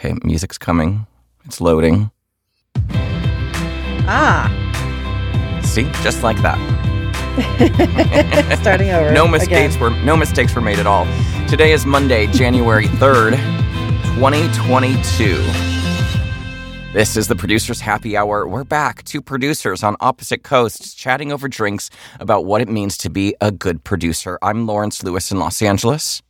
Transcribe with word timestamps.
Okay, 0.00 0.14
music's 0.24 0.56
coming. 0.56 1.06
It's 1.44 1.60
loading. 1.60 2.10
Ah, 4.08 4.48
See, 5.62 5.84
just 6.02 6.22
like 6.22 6.38
that. 6.40 6.56
starting 8.62 8.88
over. 8.92 9.12
No 9.12 9.24
again. 9.26 9.30
mistakes 9.32 9.76
were 9.78 9.90
no 9.90 10.16
mistakes 10.16 10.54
were 10.54 10.62
made 10.62 10.78
at 10.78 10.86
all. 10.86 11.06
Today 11.48 11.72
is 11.72 11.84
Monday, 11.84 12.28
January 12.28 12.86
3rd, 12.86 13.32
2022. 14.14 15.34
This 16.94 17.18
is 17.18 17.28
the 17.28 17.36
producers 17.36 17.82
happy 17.82 18.16
hour. 18.16 18.48
We're 18.48 18.64
back, 18.64 19.04
two 19.04 19.20
producers 19.20 19.82
on 19.82 19.96
opposite 20.00 20.42
coasts 20.42 20.94
chatting 20.94 21.30
over 21.30 21.46
drinks 21.46 21.90
about 22.20 22.46
what 22.46 22.62
it 22.62 22.70
means 22.70 22.96
to 22.96 23.10
be 23.10 23.36
a 23.42 23.52
good 23.52 23.84
producer. 23.84 24.38
I'm 24.40 24.66
Lawrence 24.66 25.02
Lewis 25.02 25.30
in 25.30 25.38
Los 25.38 25.60
Angeles. 25.60 26.22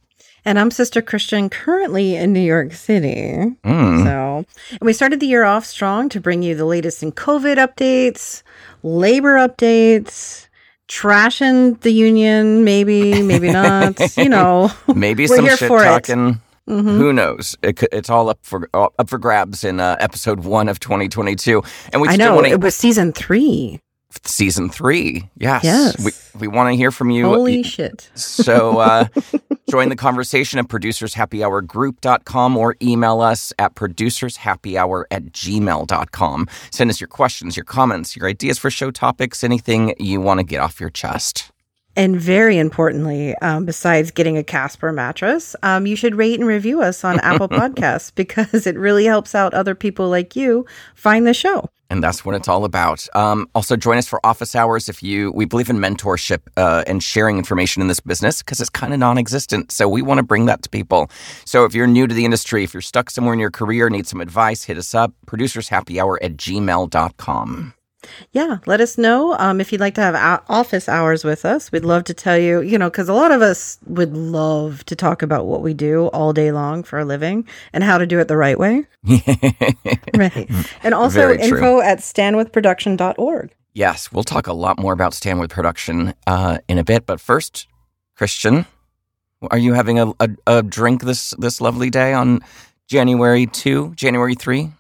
And 0.45 0.59
I'm 0.59 0.71
Sister 0.71 1.03
Christian, 1.03 1.51
currently 1.51 2.17
in 2.17 2.33
New 2.33 2.41
York 2.41 2.73
City. 2.73 3.55
Mm. 3.65 4.05
So, 4.05 4.45
and 4.71 4.81
we 4.81 4.93
started 4.93 5.21
the 5.21 5.27
year 5.27 5.45
off 5.45 5.67
strong 5.67 6.09
to 6.11 6.21
bring 6.21 6.43
you 6.43 6.55
the 6.55 6.65
latest 6.65 7.03
in 7.03 7.13
COVID 7.13 7.57
updates, 7.57 8.43
labor 8.83 9.37
updates, 9.37 10.49
trashing 10.89 11.79
the 11.81 11.91
union, 11.91 12.65
maybe, 12.65 13.23
maybe 13.23 13.51
not. 13.53 13.99
you 14.17 14.29
know, 14.31 14.71
Maybe 14.95 15.27
some 15.27 15.47
shit 15.47 15.59
for 15.59 15.83
it. 15.83 15.87
talking. 15.87 16.41
Mhm. 16.69 16.99
Who 16.99 17.13
knows? 17.13 17.57
It, 17.63 17.83
it's 17.91 18.09
all 18.11 18.29
up 18.29 18.39
for 18.43 18.69
up 18.75 19.09
for 19.09 19.19
grabs 19.19 19.65
in 19.65 19.81
uh, 19.81 19.97
episode 19.99 20.41
one 20.45 20.69
of 20.69 20.79
2022, 20.79 21.63
and 21.93 22.01
we 22.01 22.09
I 22.09 22.15
still 22.15 22.29
know 22.29 22.35
want 22.37 22.47
to 22.47 22.53
it 22.53 22.61
was 22.61 22.77
season 22.77 23.13
three. 23.13 23.81
Season 24.25 24.69
three. 24.69 25.29
Yes, 25.37 25.65
Yes. 25.65 26.05
we 26.05 26.13
we 26.41 26.49
want 26.49 26.71
to 26.73 26.77
hear 26.77 26.91
from 26.91 27.11
you. 27.11 27.27
Holy 27.27 27.63
shit! 27.63 28.11
So 28.15 28.79
uh, 28.79 29.07
join 29.71 29.89
the 29.89 29.97
conversation 29.97 30.59
at 30.59 30.69
producershappyhourgroup.com 30.69 32.57
or 32.57 32.77
email 32.83 33.21
us 33.21 33.53
at 33.59 33.75
producershappyhour 33.75 35.05
at 35.11 35.25
gmail.com. 35.27 36.49
Send 36.71 36.91
us 36.91 37.01
your 37.01 37.09
questions, 37.09 37.57
your 37.57 37.65
comments, 37.65 38.17
your 38.17 38.29
ideas 38.29 38.59
for 38.59 38.71
show 38.71 38.91
topics, 38.91 39.43
anything 39.45 39.95
you 39.99 40.21
want 40.21 40.39
to 40.41 40.45
get 40.45 40.61
off 40.61 40.81
your 40.81 40.91
chest. 40.91 41.51
And 41.97 42.21
very 42.21 42.57
importantly, 42.57 43.35
um, 43.37 43.65
besides 43.65 44.11
getting 44.11 44.39
a 44.39 44.45
Casper 44.45 44.93
mattress, 44.93 45.57
um, 45.63 45.87
you 45.87 45.97
should 45.97 46.15
rate 46.15 46.39
and 46.39 46.49
review 46.49 46.81
us 46.81 47.05
on 47.05 47.19
Apple 47.21 47.49
Podcasts 47.49 48.15
because 48.15 48.67
it 48.67 48.77
really 48.77 49.05
helps 49.05 49.35
out 49.35 49.55
other 49.55 49.75
people 49.75 50.09
like 50.09 50.37
you 50.37 50.67
find 50.95 51.27
the 51.27 51.35
show. 51.35 51.69
And 51.91 52.05
that's 52.05 52.25
what 52.25 52.37
it's 52.37 52.47
all 52.47 52.65
about. 52.65 53.09
Um, 53.17 53.49
also, 53.53 53.77
join 53.77 53.99
us 53.99 54.07
for 54.07 54.25
office 54.25 54.55
hours 54.55 54.89
if 54.89 55.03
you. 55.03 55.33
We 55.33 55.45
believe 55.45 55.69
in 55.69 55.79
mentorship 55.79 56.39
uh, 56.57 56.85
and 56.87 57.03
sharing 57.03 57.37
information 57.37 57.83
in 57.83 57.89
this 57.89 57.99
business 57.99 58.43
because 58.43 58.61
it's 58.61 58.71
kind 58.71 58.93
of 58.93 59.01
non-existent. 59.01 59.73
So 59.73 59.89
we 59.89 60.01
want 60.01 60.19
to 60.19 60.23
bring 60.23 60.47
that 60.47 60.63
to 60.63 60.69
people. 60.69 61.11
So 61.45 61.65
if 61.65 61.75
you're 61.75 61.89
new 61.89 62.07
to 62.07 62.15
the 62.15 62.25
industry, 62.25 62.63
if 62.63 62.73
you're 62.73 62.81
stuck 62.81 63.11
somewhere 63.11 63.35
in 63.35 63.41
your 63.41 63.51
career, 63.51 63.91
need 63.91 64.07
some 64.07 64.21
advice, 64.21 64.63
hit 64.63 64.79
us 64.79 64.95
up. 64.95 65.13
Producershappyhour 65.27 66.19
at 66.23 66.37
gmail.com. 66.37 67.75
Yeah, 68.33 68.59
let 68.67 68.81
us 68.81 68.97
know 68.97 69.37
um, 69.39 69.61
if 69.61 69.73
you'd 69.73 69.81
like 69.81 69.95
to 69.97 70.01
have 70.01 70.43
office 70.49 70.89
hours 70.89 71.23
with 71.25 71.45
us. 71.45 71.71
We'd 71.71 71.85
love 71.85 72.05
to 72.05 72.15
tell 72.15 72.39
you, 72.39 72.61
you 72.63 72.79
know, 72.79 72.89
because 72.89 73.09
a 73.09 73.13
lot 73.13 73.31
of 73.31 73.43
us 73.43 73.79
would 73.87 74.17
love 74.17 74.85
to 74.87 74.97
talk 74.97 75.23
about 75.23 75.47
what 75.47 75.63
we 75.63 75.75
do 75.75 76.07
all 76.09 76.33
day 76.33 76.51
long 76.51 76.83
for 76.83 76.99
a 76.99 77.05
living 77.05 77.47
and 77.73 77.85
how 77.85 77.99
to 77.99 78.07
do 78.07 78.19
it 78.19 78.29
the 78.29 78.37
right 78.37 78.59
way. 78.59 78.87
Right. 80.15 80.51
And 80.83 80.93
also 80.95 81.21
Very 81.21 81.39
true. 81.39 81.59
info 81.59 81.81
at 81.81 81.99
standwithproduction.org. 82.01 83.51
yes, 83.75 84.13
we'll 84.13 84.25
talk 84.25 84.47
a 84.47 84.53
lot 84.53 84.79
more 84.79 84.93
about 84.93 85.15
Stand 85.15 85.41
with 85.41 85.51
Production 85.51 86.15
uh, 86.27 86.59
in 86.69 86.79
a 86.79 86.85
bit. 86.85 87.07
But 87.07 87.21
first, 87.21 87.67
Christian, 88.17 88.67
are 89.51 89.59
you 89.59 89.73
having 89.75 89.99
a, 89.99 90.13
a, 90.21 90.29
a 90.47 90.63
drink 90.63 91.03
this 91.05 91.31
this 91.39 91.61
lovely 91.61 91.91
day 91.91 92.13
on 92.13 92.41
January 92.89 93.47
two, 93.47 93.93
January 93.95 94.35
three? 94.35 94.73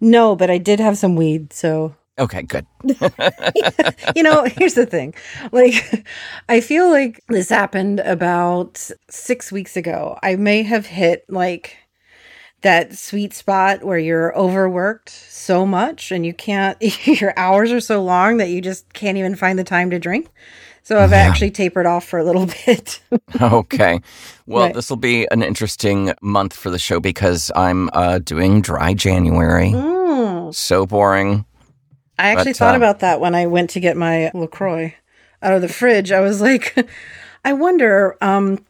No, 0.00 0.34
but 0.36 0.50
I 0.50 0.58
did 0.58 0.80
have 0.80 0.98
some 0.98 1.16
weed. 1.16 1.52
So, 1.52 1.94
Okay, 2.18 2.42
good. 2.42 2.66
you 4.14 4.22
know, 4.22 4.44
here's 4.44 4.74
the 4.74 4.86
thing. 4.86 5.14
Like, 5.50 6.06
I 6.48 6.60
feel 6.60 6.90
like 6.90 7.20
this 7.28 7.48
happened 7.48 8.00
about 8.00 8.90
six 9.08 9.50
weeks 9.50 9.76
ago. 9.76 10.18
I 10.22 10.36
may 10.36 10.62
have 10.62 10.86
hit 10.86 11.24
like 11.28 11.76
that 12.60 12.96
sweet 12.96 13.34
spot 13.34 13.82
where 13.82 13.98
you're 13.98 14.36
overworked 14.38 15.08
so 15.08 15.66
much 15.66 16.12
and 16.12 16.24
you 16.24 16.32
can't, 16.34 16.76
your 17.06 17.32
hours 17.38 17.72
are 17.72 17.80
so 17.80 18.02
long 18.02 18.36
that 18.36 18.50
you 18.50 18.60
just 18.60 18.92
can't 18.92 19.16
even 19.18 19.34
find 19.34 19.58
the 19.58 19.64
time 19.64 19.90
to 19.90 19.98
drink. 19.98 20.28
So 20.84 20.98
I've 21.00 21.10
Yeah. 21.12 21.18
actually 21.28 21.50
tapered 21.52 21.86
off 21.86 22.04
for 22.04 22.18
a 22.18 22.24
little 22.24 22.46
bit. 22.66 23.00
Okay. 23.40 24.00
Well, 24.46 24.66
Right. 24.66 24.74
this 24.74 24.90
will 24.90 24.96
be 24.96 25.26
an 25.30 25.42
interesting 25.42 26.12
month 26.20 26.54
for 26.54 26.70
the 26.70 26.78
show 26.78 27.00
because 27.00 27.50
I'm 27.56 27.88
uh, 27.94 28.18
doing 28.18 28.60
dry 28.60 28.92
January. 28.94 29.70
Mm. 29.70 30.54
So 30.54 30.84
boring. 30.86 31.46
I 32.22 32.28
actually 32.30 32.52
But, 32.52 32.56
thought 32.58 32.74
uh, 32.74 32.78
about 32.78 33.00
that 33.00 33.20
when 33.20 33.34
I 33.34 33.46
went 33.46 33.70
to 33.70 33.80
get 33.80 33.96
my 33.96 34.30
LaCroix 34.34 34.94
out 35.42 35.52
of 35.54 35.60
the 35.62 35.68
fridge. 35.68 36.12
I 36.12 36.20
was 36.20 36.40
like, 36.48 36.76
I 37.44 37.52
wonder, 37.52 38.16
um, 38.20 38.64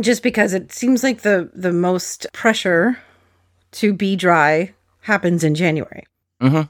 just 0.00 0.22
because 0.22 0.52
it 0.54 0.72
seems 0.72 1.02
like 1.02 1.22
the, 1.22 1.50
the 1.54 1.72
most 1.72 2.26
pressure 2.32 2.98
to 3.72 3.92
be 3.92 4.14
dry 4.16 4.74
happens 5.00 5.42
in 5.44 5.54
January. 5.54 6.04
hmm 6.40 6.62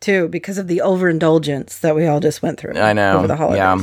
Too, 0.00 0.28
because 0.28 0.58
of 0.58 0.66
the 0.66 0.80
overindulgence 0.80 1.78
that 1.80 1.94
we 1.94 2.06
all 2.06 2.20
just 2.20 2.42
went 2.42 2.58
through. 2.58 2.74
I 2.78 2.92
know. 2.92 3.18
over 3.18 3.26
the 3.28 3.36
holidays, 3.36 3.58
Yeah. 3.58 3.78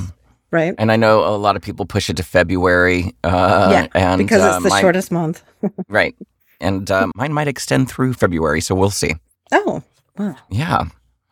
right? 0.52 0.75
And 0.78 0.92
I 0.92 0.96
know 0.96 1.24
a 1.24 1.38
lot 1.38 1.56
of 1.56 1.62
people 1.62 1.86
push 1.86 2.09
it 2.09 2.18
to 2.18 2.24
February. 2.24 3.16
Uh, 3.24 3.69
yeah, 3.72 3.88
and, 3.94 4.18
because 4.18 4.42
uh, 4.42 4.53
it's 4.56 4.64
the 4.64 4.69
mine- 4.69 4.81
shortest 4.81 5.12
month. 5.12 5.44
Right. 5.88 6.16
And 6.62 6.90
uh, 6.92 7.08
mine 7.16 7.31
might 7.34 7.48
extend 7.48 7.90
through 7.90 8.14
February, 8.16 8.59
so 8.62 8.75
we'll 8.75 8.90
see. 8.90 9.14
Oh, 9.52 9.81
well, 10.18 10.36
Yeah. 10.50 10.86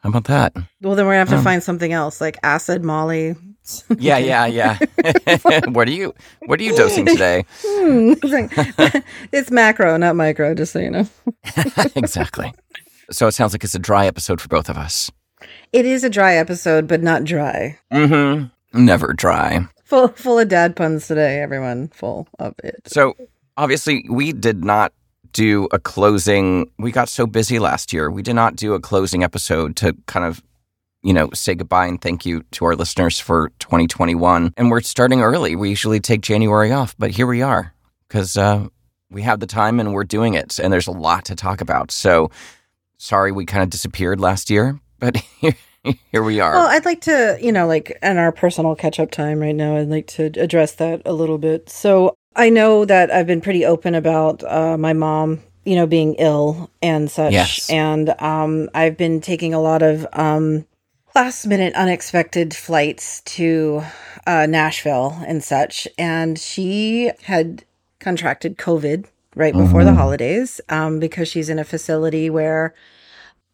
How 0.07 0.11
about 0.11 0.23
that? 0.25 0.55
well, 0.81 0.95
then 0.95 1.05
we're 1.05 1.11
gonna 1.11 1.19
have 1.19 1.29
to 1.29 1.35
Um, 1.35 1.43
find 1.43 1.61
something 1.61 1.91
else 1.91 2.21
like 2.21 2.37
acid, 2.41 2.81
Molly. 2.83 3.35
Yeah, 3.99 4.17
yeah, 4.17 4.45
yeah. 4.45 4.77
what 5.71 5.89
are 5.89 5.91
you 5.91 6.13
what 6.45 6.57
are 6.61 6.63
you 6.63 6.73
dosing 6.77 7.05
today? 7.05 7.43
Hmm, 7.65 8.13
it's 8.23 8.95
it's 9.33 9.51
macro, 9.51 9.97
not 9.97 10.15
micro. 10.15 10.53
Just 10.55 10.71
so 10.71 10.79
you 10.79 10.89
know. 10.91 11.05
exactly. 11.97 12.53
So 13.11 13.27
it 13.27 13.33
sounds 13.33 13.51
like 13.53 13.65
it's 13.65 13.75
a 13.75 13.79
dry 13.79 14.07
episode 14.07 14.39
for 14.39 14.47
both 14.47 14.69
of 14.69 14.77
us. 14.77 15.11
It 15.73 15.85
is 15.85 16.05
a 16.05 16.09
dry 16.09 16.35
episode, 16.35 16.87
but 16.87 17.03
not 17.03 17.25
dry. 17.25 17.77
Mm-hmm. 17.91 18.85
Never 18.85 19.11
dry. 19.11 19.67
Full 19.83 20.07
full 20.09 20.39
of 20.39 20.47
dad 20.47 20.77
puns 20.77 21.05
today, 21.07 21.41
everyone. 21.41 21.89
Full 21.89 22.29
of 22.39 22.55
it. 22.63 22.75
So 22.85 23.15
obviously, 23.57 24.05
we 24.09 24.31
did 24.31 24.63
not 24.63 24.93
do 25.31 25.67
a 25.71 25.79
closing. 25.79 26.69
We 26.77 26.91
got 26.91 27.09
so 27.09 27.25
busy 27.27 27.59
last 27.59 27.93
year. 27.93 28.09
We 28.09 28.21
did 28.21 28.35
not 28.35 28.55
do 28.55 28.73
a 28.73 28.79
closing 28.79 29.23
episode 29.23 29.75
to 29.77 29.93
kind 30.05 30.25
of, 30.25 30.43
you 31.03 31.13
know, 31.13 31.29
say 31.33 31.55
goodbye 31.55 31.87
and 31.87 32.01
thank 32.01 32.25
you 32.25 32.43
to 32.51 32.65
our 32.65 32.75
listeners 32.75 33.19
for 33.19 33.51
2021. 33.59 34.53
And 34.57 34.71
we're 34.71 34.81
starting 34.81 35.21
early. 35.21 35.55
We 35.55 35.69
usually 35.69 35.99
take 35.99 36.21
January 36.21 36.71
off, 36.71 36.95
but 36.97 37.11
here 37.11 37.27
we 37.27 37.41
are 37.41 37.73
because 38.07 38.37
uh, 38.37 38.67
we 39.09 39.21
have 39.21 39.39
the 39.39 39.47
time 39.47 39.79
and 39.79 39.93
we're 39.93 40.03
doing 40.03 40.33
it. 40.33 40.59
And 40.59 40.71
there's 40.71 40.87
a 40.87 40.91
lot 40.91 41.25
to 41.25 41.35
talk 41.35 41.61
about. 41.61 41.91
So 41.91 42.31
sorry 42.97 43.31
we 43.31 43.45
kind 43.45 43.63
of 43.63 43.69
disappeared 43.69 44.19
last 44.19 44.49
year, 44.49 44.79
but 44.99 45.17
here, 46.11 46.23
we 46.23 46.39
are. 46.39 46.53
Well, 46.53 46.67
I'd 46.67 46.85
like 46.85 47.01
to, 47.01 47.37
you 47.41 47.51
know, 47.51 47.67
like 47.67 47.97
in 48.01 48.17
our 48.17 48.31
personal 48.31 48.75
catch 48.75 48.99
up 48.99 49.11
time 49.11 49.39
right 49.39 49.55
now, 49.55 49.77
I'd 49.77 49.89
like 49.89 50.07
to 50.07 50.25
address 50.35 50.73
that 50.73 51.01
a 51.05 51.13
little 51.13 51.37
bit. 51.37 51.69
So 51.69 52.15
I 52.37 52.49
know 52.49 52.85
that 52.85 53.11
I've 53.11 53.27
been 53.27 53.41
pretty 53.41 53.65
open 53.65 53.95
about 53.95 54.43
uh, 54.43 54.77
my 54.77 54.93
mom, 54.93 55.41
you 55.65 55.75
know, 55.75 55.87
being 55.87 56.13
ill 56.15 56.69
and 56.81 57.09
such. 57.09 57.33
Yes. 57.33 57.69
And 57.69 58.09
um, 58.19 58.69
I've 58.75 58.95
been 58.95 59.19
taking 59.21 59.55
a 59.55 59.59
lot 59.59 59.81
of 59.81 60.05
um, 60.13 60.65
last 61.15 61.47
minute 61.47 61.73
unexpected 61.73 62.55
flights 62.55 63.21
to 63.21 63.81
uh, 64.27 64.45
Nashville 64.45 65.19
and 65.25 65.43
such. 65.43 65.87
And 65.97 66.37
she 66.37 67.11
had 67.23 67.65
contracted 67.99 68.57
COVID 68.57 69.05
right 69.35 69.53
before 69.53 69.83
the 69.83 69.93
holidays 69.93 70.61
um, 70.69 70.99
because 70.99 71.27
she's 71.27 71.49
in 71.49 71.59
a 71.59 71.63
facility 71.63 72.29
where 72.29 72.73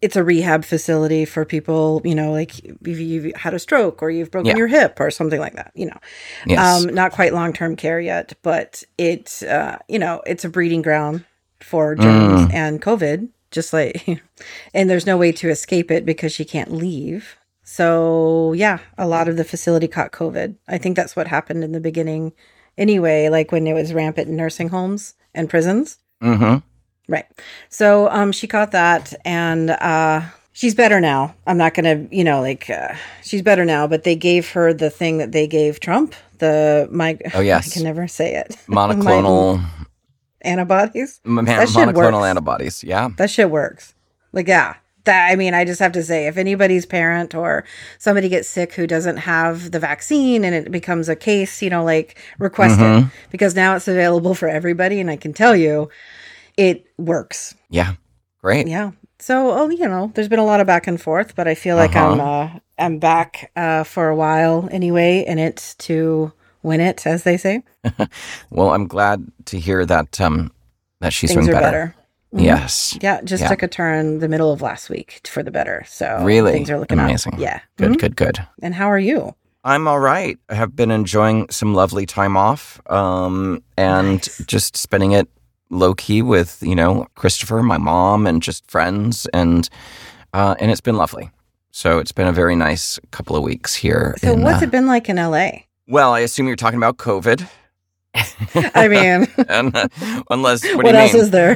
it's 0.03 0.17
a 0.17 0.23
rehab 0.23 0.65
facility 0.65 1.23
for 1.23 1.45
people, 1.45 2.01
you 2.03 2.13
know, 2.13 2.31
like 2.31 2.59
if 2.59 2.99
you've 2.99 3.33
had 3.35 3.53
a 3.53 3.59
stroke 3.59 4.03
or 4.03 4.11
you've 4.11 4.31
broken 4.31 4.47
Yeah. 4.49 4.57
your 4.57 4.67
hip 4.67 4.99
or 4.99 5.09
something 5.09 5.39
like 5.39 5.55
that, 5.55 5.71
you 5.75 5.85
know. 5.85 5.97
yes. 6.45 6.59
Um, 6.85 6.93
not 6.93 7.13
quite 7.13 7.33
long 7.33 7.53
term 7.53 7.77
care 7.77 8.01
yet, 8.01 8.33
but 8.41 8.83
it, 8.97 9.41
uh, 9.43 9.77
you 9.87 9.99
know, 9.99 10.21
it's 10.25 10.43
a 10.43 10.49
breeding 10.49 10.81
ground 10.81 11.23
for 11.61 11.95
germs 11.95 12.51
and 12.53 12.81
COVID, 12.81 13.29
just 13.51 13.71
like, 13.71 14.21
and 14.73 14.89
there's 14.89 15.05
no 15.05 15.15
way 15.15 15.31
to 15.31 15.49
escape 15.49 15.89
it 15.89 16.05
because 16.05 16.33
she 16.33 16.43
can't 16.43 16.71
leave. 16.73 17.37
So, 17.63 18.51
yeah, 18.53 18.79
a 18.97 19.07
lot 19.07 19.29
of 19.29 19.37
the 19.37 19.45
facility 19.45 19.87
caught 19.87 20.11
COVID. 20.11 20.55
I 20.67 20.77
think 20.77 20.97
that's 20.97 21.15
what 21.15 21.27
happened 21.27 21.63
in 21.63 21.71
the 21.71 21.79
beginning 21.79 22.33
anyway, 22.77 23.29
like 23.29 23.53
when 23.53 23.65
it 23.67 23.73
was 23.73 23.93
rampant 23.93 24.27
in 24.27 24.35
nursing 24.35 24.67
homes 24.67 25.13
and 25.33 25.49
prisons. 25.49 25.99
mm-hmm. 26.21 26.57
Right. 27.07 27.25
So 27.69 28.09
um 28.09 28.31
she 28.31 28.47
caught 28.47 28.71
that 28.71 29.13
and 29.25 29.71
uh 29.71 30.21
she's 30.53 30.73
better 30.75 31.01
now. 31.01 31.35
I'm 31.45 31.57
not 31.57 31.73
going 31.73 32.07
to, 32.09 32.15
you 32.15 32.23
know, 32.23 32.39
like 32.39 32.69
uh, 32.69 32.93
she's 33.23 33.41
better 33.41 33.65
now, 33.65 33.87
but 33.87 34.03
they 34.03 34.15
gave 34.15 34.49
her 34.51 34.73
the 34.73 34.89
thing 34.89 35.17
that 35.17 35.31
they 35.33 35.47
gave 35.47 35.79
Trump, 35.79 36.15
the 36.37 36.87
my 36.91 37.17
Oh, 37.33 37.39
yes. 37.53 37.71
I 37.71 37.73
can 37.73 37.83
never 37.83 38.07
say 38.07 38.35
it. 38.35 38.55
Monoclonal. 38.67 39.61
antibodies. 40.41 41.19
Shit 41.25 41.33
monoclonal 41.33 41.95
works. 41.95 42.25
antibodies. 42.25 42.83
Yeah. 42.83 43.09
That 43.17 43.29
shit 43.29 43.49
works. 43.49 43.93
Like, 44.31 44.47
yeah. 44.47 44.75
That, 45.05 45.29
I 45.29 45.35
mean, 45.35 45.53
I 45.53 45.65
just 45.65 45.81
have 45.81 45.91
to 45.93 46.03
say, 46.03 46.27
if 46.27 46.37
anybody's 46.37 46.85
parent 46.85 47.35
or 47.35 47.65
somebody 47.97 48.29
gets 48.29 48.47
sick 48.47 48.73
who 48.73 48.87
doesn't 48.87 49.17
have 49.17 49.71
the 49.71 49.79
vaccine 49.79 50.45
and 50.45 50.55
it 50.55 50.71
becomes 50.71 51.09
a 51.09 51.15
case, 51.15 51.61
you 51.61 51.69
know, 51.69 51.83
like 51.83 52.17
request 52.39 52.79
it 52.79 53.05
because 53.29 53.53
now 53.53 53.75
it's 53.75 53.89
available 53.89 54.33
for 54.33 54.47
everybody. 54.47 55.01
And 55.01 55.11
I 55.11 55.17
can 55.17 55.33
tell 55.33 55.57
you, 55.57 55.89
it 56.57 56.85
works. 56.97 57.55
Yeah. 57.69 57.93
Great. 58.41 58.67
Yeah. 58.67 58.91
So, 59.19 59.51
oh, 59.51 59.69
you 59.69 59.87
know, 59.87 60.11
there's 60.15 60.27
been 60.27 60.39
a 60.39 60.45
lot 60.45 60.59
of 60.59 60.67
back 60.67 60.85
and 60.87 60.99
forth, 61.01 61.35
but 61.35 61.47
I 61.47 61.55
feel 61.55 61.77
like 61.77 61.95
I'm 61.95 62.19
uh, 62.19 62.49
I'm 62.77 62.99
back 62.99 63.51
uh, 63.55 63.83
for 63.85 64.09
a 64.09 64.15
while 64.15 64.67
anyway, 64.71 65.23
and 65.25 65.39
it's 65.39 65.75
to 65.75 66.33
win 66.61 66.81
it, 66.81 67.05
as 67.07 67.23
they 67.23 67.37
say. 67.37 67.63
Well, 68.49 68.71
I'm 68.73 68.87
glad 68.87 69.25
to 69.45 69.59
hear 69.59 69.85
that 69.85 70.19
um 70.19 70.51
that 70.99 71.13
she's 71.13 71.33
Things 71.33 71.45
doing 71.45 71.57
better. 71.57 71.95
better. 72.31 72.43
Yes. 72.43 72.97
Yeah, 73.01 73.21
just 73.23 73.41
Yeah. 73.43 73.49
took 73.49 73.63
a 73.63 73.67
turn 73.67 74.19
the 74.19 74.27
middle 74.27 74.51
of 74.51 74.61
last 74.61 74.89
week 74.89 75.21
for 75.25 75.43
the 75.43 75.51
better. 75.51 75.83
So 75.87 76.23
Really? 76.23 76.51
things 76.51 76.69
are 76.69 76.79
looking 76.79 76.99
Amazing. 76.99 77.35
Up. 77.35 77.39
Yeah. 77.39 77.59
Good, 77.77 77.91
Mhm. 77.91 77.99
good, 77.99 78.15
good. 78.15 78.39
And 78.61 78.73
how 78.73 78.87
are 78.87 78.97
you? 78.99 79.35
I'm 79.63 79.87
all 79.87 79.99
right. 79.99 80.37
I 80.49 80.55
have 80.55 80.75
been 80.75 80.89
enjoying 80.91 81.47
some 81.49 81.73
lovely 81.75 82.05
time 82.05 82.35
off 82.35 82.81
um, 82.89 83.61
and 83.77 84.13
Nice. 84.13 84.41
just 84.47 84.75
spending 84.75 85.11
it 85.11 85.29
low 85.73 85.93
key 85.93 86.21
with, 86.21 86.61
you 86.61 86.75
know, 86.75 87.07
Christopher, 87.15 87.61
my 87.63 87.77
mom, 87.77 88.27
and 88.27 88.41
just 88.41 88.69
friends. 88.69 89.27
And 89.33 89.67
uh, 90.33 90.55
and 90.59 90.71
it's 90.71 90.81
been 90.81 90.97
lovely. 90.97 91.31
So 91.71 91.99
it's 91.99 92.11
been 92.11 92.27
a 92.27 92.31
very 92.31 92.55
nice 92.55 92.99
couple 93.11 93.35
of 93.35 93.43
weeks 93.43 93.75
here. 93.75 94.15
So 94.19 94.33
in, 94.33 94.43
what's 94.43 94.61
uh, 94.61 94.65
it 94.65 94.71
been 94.71 94.87
like 94.87 95.09
in 95.09 95.17
LA? 95.17 95.49
Well, 95.87 96.13
I 96.13 96.19
assume 96.19 96.47
you're 96.47 96.55
talking 96.55 96.77
about 96.77 96.97
COVID. 96.97 97.47
I 98.75 98.87
mean, 98.87 99.27
and, 99.49 99.75
uh, 99.75 99.87
unless, 100.29 100.63
what, 100.63 100.77
what, 100.77 100.85
do 100.85 100.91
you 100.91 100.97
else 100.97 101.13
mean? 101.13 101.23
is 101.23 101.31
there? 101.31 101.55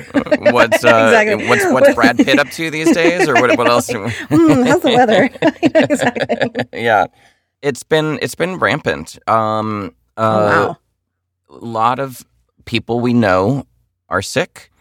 what's 0.51 0.83
uh, 0.83 0.87
Exactly. 1.13 1.47
what's 1.47 1.71
what's 1.71 1.93
Brad 1.93 2.17
Pitt 2.17 2.39
up 2.39 2.49
to 2.49 2.71
these 2.71 2.93
days, 2.95 3.27
or 3.27 3.35
what? 3.35 3.55
What 3.57 3.67
else? 3.67 3.91
Hmm, 3.91 4.63
how's 4.63 4.81
the 4.81 4.93
weather? 4.95 5.29
exactly. 5.61 6.65
yeah, 6.73 7.05
it's 7.61 7.83
been 7.83 8.17
it's 8.23 8.33
been 8.33 8.57
rampant. 8.57 9.19
Um, 9.29 9.95
uh, 10.17 10.21
oh, 10.21 10.67
wow. 10.67 10.77
a 11.61 11.63
lot 11.63 11.99
of 11.99 12.25
people 12.65 12.99
we 13.01 13.13
know 13.13 13.67
are 14.09 14.21
sick. 14.21 14.71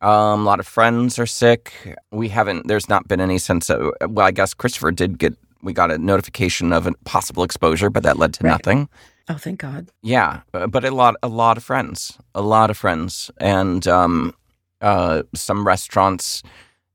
Um, 0.00 0.40
a 0.40 0.44
lot 0.44 0.60
of 0.60 0.66
friends 0.66 1.18
are 1.18 1.26
sick. 1.26 1.72
We 2.10 2.28
haven't. 2.28 2.66
There's 2.68 2.88
not 2.88 3.08
been 3.08 3.20
any 3.20 3.38
sense 3.38 3.70
of. 3.70 3.92
Well, 4.08 4.26
I 4.26 4.30
guess 4.30 4.54
Christopher 4.54 4.92
did 4.92 5.18
get. 5.18 5.34
We 5.62 5.72
got 5.72 5.90
a 5.90 5.98
notification 5.98 6.72
of 6.72 6.86
a 6.86 6.92
possible 7.04 7.42
exposure, 7.42 7.90
but 7.90 8.02
that 8.02 8.18
led 8.18 8.34
to 8.34 8.44
Right. 8.44 8.50
nothing. 8.52 8.88
Oh, 9.28 9.34
thank 9.34 9.58
God. 9.58 9.88
Yeah, 10.02 10.42
but 10.52 10.84
a 10.84 10.90
lot, 10.92 11.16
a 11.22 11.26
lot 11.28 11.56
of 11.56 11.64
friends, 11.64 12.16
a 12.34 12.42
lot 12.42 12.70
of 12.70 12.76
friends, 12.78 13.30
and 13.38 13.84
um, 13.88 14.34
uh, 14.80 15.22
some 15.34 15.66
restaurants 15.66 16.42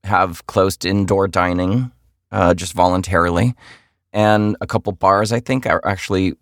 have 0.06 0.46
closed 0.48 0.86
indoor 0.86 1.28
dining 1.28 1.92
uh, 2.32 2.54
just 2.54 2.72
voluntarily, 2.74 3.54
and 4.14 4.56
a 4.62 4.68
couple 4.68 4.94
bars 4.94 5.34
I 5.34 5.42
think 5.42 5.66
are 5.66 5.82
actually 5.84 6.36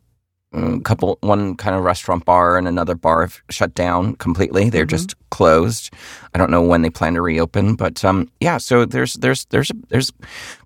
couple 0.83 1.17
one 1.21 1.55
kind 1.55 1.75
of 1.75 1.83
restaurant 1.83 2.25
bar 2.25 2.57
and 2.57 2.67
another 2.67 2.95
bar 2.95 3.21
have 3.21 3.41
shut 3.49 3.75
down 3.75 4.15
completely. 4.15 4.69
They're 4.69 4.85
Mhm. 4.85 4.89
just 4.89 5.15
closed. 5.29 5.93
I 6.33 6.37
don't 6.39 6.49
know 6.49 6.61
when 6.61 6.81
they 6.81 6.89
plan 6.89 7.13
to 7.13 7.21
reopen, 7.21 7.75
but 7.75 8.03
um, 8.03 8.29
yeah. 8.39 8.57
So 8.57 8.83
there's 8.85 9.13
there's 9.15 9.45
there's 9.51 9.71
there's 9.89 10.11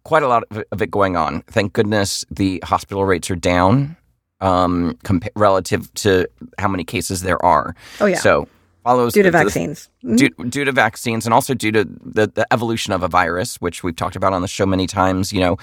quite 0.03 0.23
a 0.23 0.27
lot 0.27 0.43
of 0.71 0.81
it, 0.81 0.89
going 0.91 1.17
on. 1.17 1.41
Thank 1.47 1.73
goodness 1.73 2.23
the 2.31 2.61
hospital 2.63 3.03
rates 3.05 3.29
are 3.29 3.35
down 3.35 3.97
um, 4.41 4.97
compa- 5.03 5.29
relative 5.35 5.93
to 5.95 6.27
how 6.59 6.67
many 6.67 6.83
cases 6.83 7.21
there 7.21 7.43
are. 7.45 7.75
Oh, 8.01 8.05
yeah. 8.05 8.17
So 8.17 8.47
follows 8.83 9.13
Due 9.13 9.23
to 9.23 9.31
the- 9.31 9.37
vaccines. 9.37 9.89
Mhm. 10.03 10.17
due, 10.17 10.29
due 10.49 10.65
to 10.65 10.71
vaccines 10.71 11.25
and 11.25 11.33
also 11.33 11.53
due 11.53 11.71
to 11.71 11.85
the, 12.03 12.27
the 12.27 12.45
evolution 12.51 12.93
of 12.93 13.01
a 13.03 13.07
virus, 13.07 13.55
which 13.61 13.83
we've 13.83 13.95
talked 13.95 14.15
about 14.15 14.33
on 14.33 14.41
the 14.41 14.47
show 14.47 14.65
many 14.65 14.85
times. 14.87 15.31
You 15.31 15.39
know, 15.41 15.57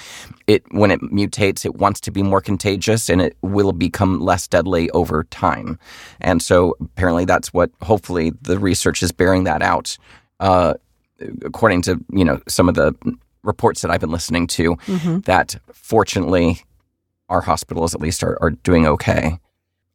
it 0.47 0.63
when 0.73 0.91
it 0.91 1.01
mutates, 1.03 1.65
it 1.65 1.75
wants 1.77 2.01
to 2.01 2.11
be 2.11 2.23
more 2.23 2.41
contagious 2.41 3.09
and 3.11 3.21
it 3.21 3.37
will 3.43 3.73
become 3.73 4.21
less 4.21 4.49
deadly 4.49 4.91
over 4.91 5.25
time. 5.25 5.79
And 6.21 6.43
so 6.43 6.77
apparently, 6.81 7.25
that's 7.27 7.53
what 7.53 7.71
hopefully 7.83 8.33
the 8.43 8.59
research 8.59 9.03
is 9.03 9.13
bearing 9.13 9.45
that 9.45 9.63
out. 9.63 9.97
Uh, 10.41 10.75
according 11.45 11.83
to 11.83 12.01
you 12.11 12.25
know 12.25 12.41
some 12.49 12.69
of 12.69 12.75
the 12.75 12.95
reports 13.43 13.83
that 13.83 13.91
I've 13.91 14.01
been 14.01 14.11
listening 14.11 14.47
to, 14.49 14.77
Mhm. 14.87 15.25
that 15.27 15.57
fortunately 15.73 16.63
our 17.29 17.41
hospitals 17.43 17.95
at 17.95 18.01
least 18.01 18.23
are, 18.25 18.37
are 18.43 18.51
doing 18.51 18.87
okay. 18.87 19.39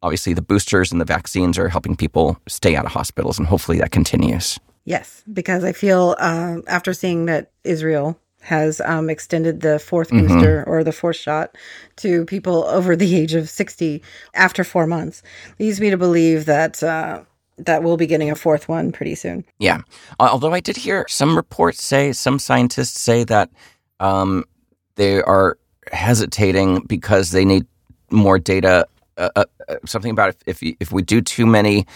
Obviously, 0.06 0.34
the 0.34 0.42
boosters 0.42 0.92
and 0.92 1.00
the 1.00 1.04
vaccines 1.04 1.58
are 1.58 1.68
helping 1.68 1.96
people 1.96 2.38
stay 2.46 2.76
out 2.76 2.84
of 2.86 2.92
hospitals, 2.92 3.40
and 3.40 3.48
hopefully 3.48 3.78
that 3.78 3.90
continues. 3.90 4.56
Yes, 4.84 5.24
because 5.32 5.64
I 5.64 5.72
feel 5.72 6.14
um, 6.20 6.62
after 6.68 6.92
seeing 6.94 7.26
that 7.26 7.50
Israel 7.64 8.16
has 8.42 8.80
um, 8.82 9.10
extended 9.10 9.62
the 9.62 9.80
4th 9.80 10.10
Mhm. 10.12 10.28
booster 10.28 10.62
or 10.68 10.84
the 10.84 10.92
fourth 10.92 11.16
shot 11.16 11.56
to 11.96 12.24
people 12.26 12.62
over 12.66 12.94
the 12.94 13.16
age 13.16 13.34
of 13.34 13.48
60 13.50 14.00
after 14.34 14.62
four 14.62 14.86
months, 14.86 15.24
leads 15.58 15.80
me 15.80 15.90
to 15.90 15.96
believe 15.96 16.44
that 16.44 16.80
uh, 16.84 17.22
that 17.58 17.82
we'll 17.82 17.96
be 17.96 18.06
getting 18.06 18.30
a 18.30 18.36
fourth 18.36 18.68
one 18.68 18.92
pretty 18.92 19.16
soon. 19.16 19.44
Yeah. 19.58 19.80
Although 20.20 20.52
I 20.52 20.60
did 20.60 20.76
hear 20.76 21.04
some 21.08 21.34
reports 21.34 21.82
say, 21.82 22.12
some 22.12 22.38
scientists 22.38 23.00
say 23.00 23.24
that 23.24 23.48
um, 23.98 24.44
they 24.94 25.20
are 25.22 25.58
hesitating 25.90 26.82
because 26.86 27.30
they 27.32 27.44
need 27.44 27.66
more 28.10 28.38
data. 28.38 28.86
Uh, 29.16 29.30
uh, 29.36 29.44
uh, 29.68 29.76
something 29.86 30.10
about 30.10 30.34
if 30.46 30.62
if, 30.62 30.76
if 30.80 30.92
we 30.92 31.02
do 31.02 31.20
too 31.20 31.46
many 31.46 31.86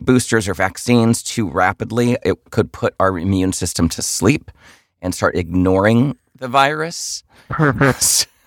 boosters 0.00 0.48
or 0.48 0.54
vaccines 0.54 1.22
too 1.22 1.48
rapidly, 1.48 2.16
it 2.24 2.38
could 2.50 2.72
put 2.72 2.94
our 3.00 3.18
immune 3.18 3.52
system 3.52 3.88
to 3.90 4.02
sleep 4.02 4.50
and 5.02 5.14
start 5.14 5.34
ignoring 5.36 6.16
the 6.38 6.48
virus. 6.48 7.22
Perfect. 7.48 8.26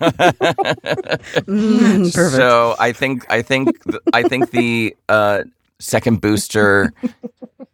Mm, 1.46 2.12
perfect. 2.14 2.36
So 2.36 2.74
I 2.78 2.92
think 2.92 3.24
I 3.30 3.42
think 3.42 3.78
I 4.12 4.24
think 4.24 4.50
the 4.50 4.94
uh, 5.08 5.44
second 5.78 6.20
booster 6.20 6.92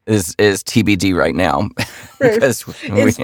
is 0.06 0.34
is 0.38 0.62
TBD 0.62 1.14
right 1.14 1.34
now 1.34 1.68
because 2.20 2.66
we, 2.66 2.74
It's- 3.16 3.18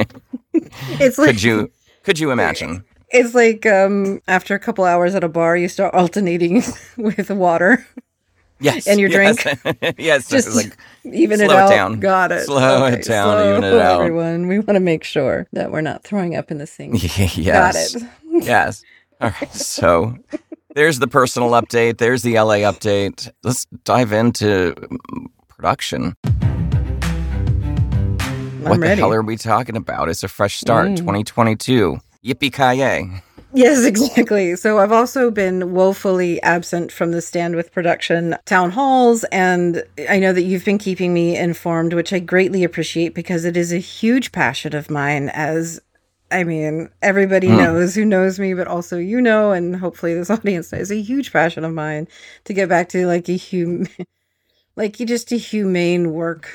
it's 1.01 1.19
like 1.19 1.29
could 1.29 1.43
you 1.43 1.71
could 2.05 2.19
you 2.19 2.31
imagine? 2.31 2.85
It's 3.11 3.35
like 3.35 3.67
um, 3.67 4.21
after 4.29 4.55
a 4.55 4.59
couple 4.59 4.85
hours 4.85 5.15
at 5.15 5.25
a 5.25 5.29
bar, 5.29 5.57
you 5.57 5.69
start 5.69 5.95
alternating 5.95 6.63
with 6.97 7.31
water, 7.31 7.87
Yes, 8.59 8.87
And 8.87 8.99
your 8.99 9.11
yes, 9.11 9.37
drink? 9.43 9.97
yes, 9.99 10.31
just 10.31 10.57
like 10.57 10.75
even 11.05 11.43
it 11.43 11.51
slow 11.51 11.57
it 11.59 11.63
out. 11.63 11.69
down. 11.69 12.01
Got 12.01 12.33
it. 12.33 12.47
Slow 12.47 12.87
it 12.87 13.05
down, 13.05 13.49
even 13.51 13.65
it 13.65 13.75
out. 13.81 14.01
Everyone, 14.01 14.49
we 14.49 14.59
want 14.61 14.77
to 14.77 14.81
make 14.81 15.05
sure 15.05 15.47
that 15.53 15.71
we're 15.71 15.83
not 15.83 16.05
throwing 16.05 16.37
up 16.37 16.51
in 16.51 16.57
the 16.57 16.67
sink. 16.67 17.03
yes, 17.37 17.95
Got 17.95 18.03
it. 18.03 18.09
yes. 18.45 18.83
All 19.21 19.29
right, 19.31 19.53
so 19.53 20.17
there's 20.75 21.01
the 21.01 21.07
personal 21.09 21.51
update. 21.51 21.99
There's 21.99 22.23
the 22.23 22.35
LA 22.41 22.61
update. 22.65 23.31
Let's 23.43 23.67
dive 23.85 24.13
into 24.13 24.75
production. 25.49 26.15
I'm 26.25 26.33
what 28.71 28.79
ready. 28.81 28.95
the 28.95 29.01
hell 29.01 29.13
are 29.13 29.23
we 29.23 29.37
talking 29.37 29.77
about? 29.77 30.09
It's 30.09 30.25
a 30.25 30.29
fresh 30.29 30.57
start, 30.59 30.89
Mm. 30.89 30.97
2022. 30.97 31.99
Yippee 32.27 32.53
ki 32.53 33.23
Yes, 33.55 33.85
exactly. 33.87 34.57
So 34.57 34.79
I've 34.79 34.93
also 34.93 35.31
been 35.31 35.73
woefully 35.73 36.43
absent 36.43 36.91
from 36.91 37.13
the 37.13 37.23
Stand 37.23 37.55
with 37.55 37.73
Production 37.73 38.37
town 38.45 38.73
halls, 38.73 39.25
and 39.25 39.83
I 40.09 40.19
know 40.19 40.33
that 40.33 40.43
you've 40.43 40.65
been 40.65 40.79
keeping 40.79 41.15
me 41.15 41.37
informed, 41.37 41.93
which 41.93 42.13
I 42.13 42.19
greatly 42.19 42.65
appreciate 42.65 43.15
because 43.15 43.45
it 43.45 43.57
is 43.57 43.73
a 43.73 43.79
huge 43.79 44.33
passion 44.33 44.75
of 44.75 44.91
mine. 44.91 45.31
As 45.31 45.81
I 46.31 46.43
mean, 46.45 46.91
everybody 47.01 47.49
hmm. 47.49 47.57
knows 47.57 47.95
who 47.95 48.05
knows 48.05 48.39
me, 48.39 48.55
but 48.55 48.67
also 48.67 48.99
you 48.99 49.21
know, 49.21 49.53
and 49.53 49.77
hopefully 49.77 50.15
this 50.15 50.31
audience 50.31 50.73
knows, 50.73 50.91
a 50.91 51.01
huge 51.01 51.33
passion 51.33 51.65
of 51.65 51.73
mine 51.73 52.09
to 52.45 52.53
get 52.53 52.69
back 52.69 52.89
to 52.91 53.07
like 53.07 53.29
a 53.29 53.39
hum, 53.39 53.87
like 54.77 54.97
just 54.97 55.33
a 55.33 55.37
humane 55.37 56.13
work. 56.13 56.51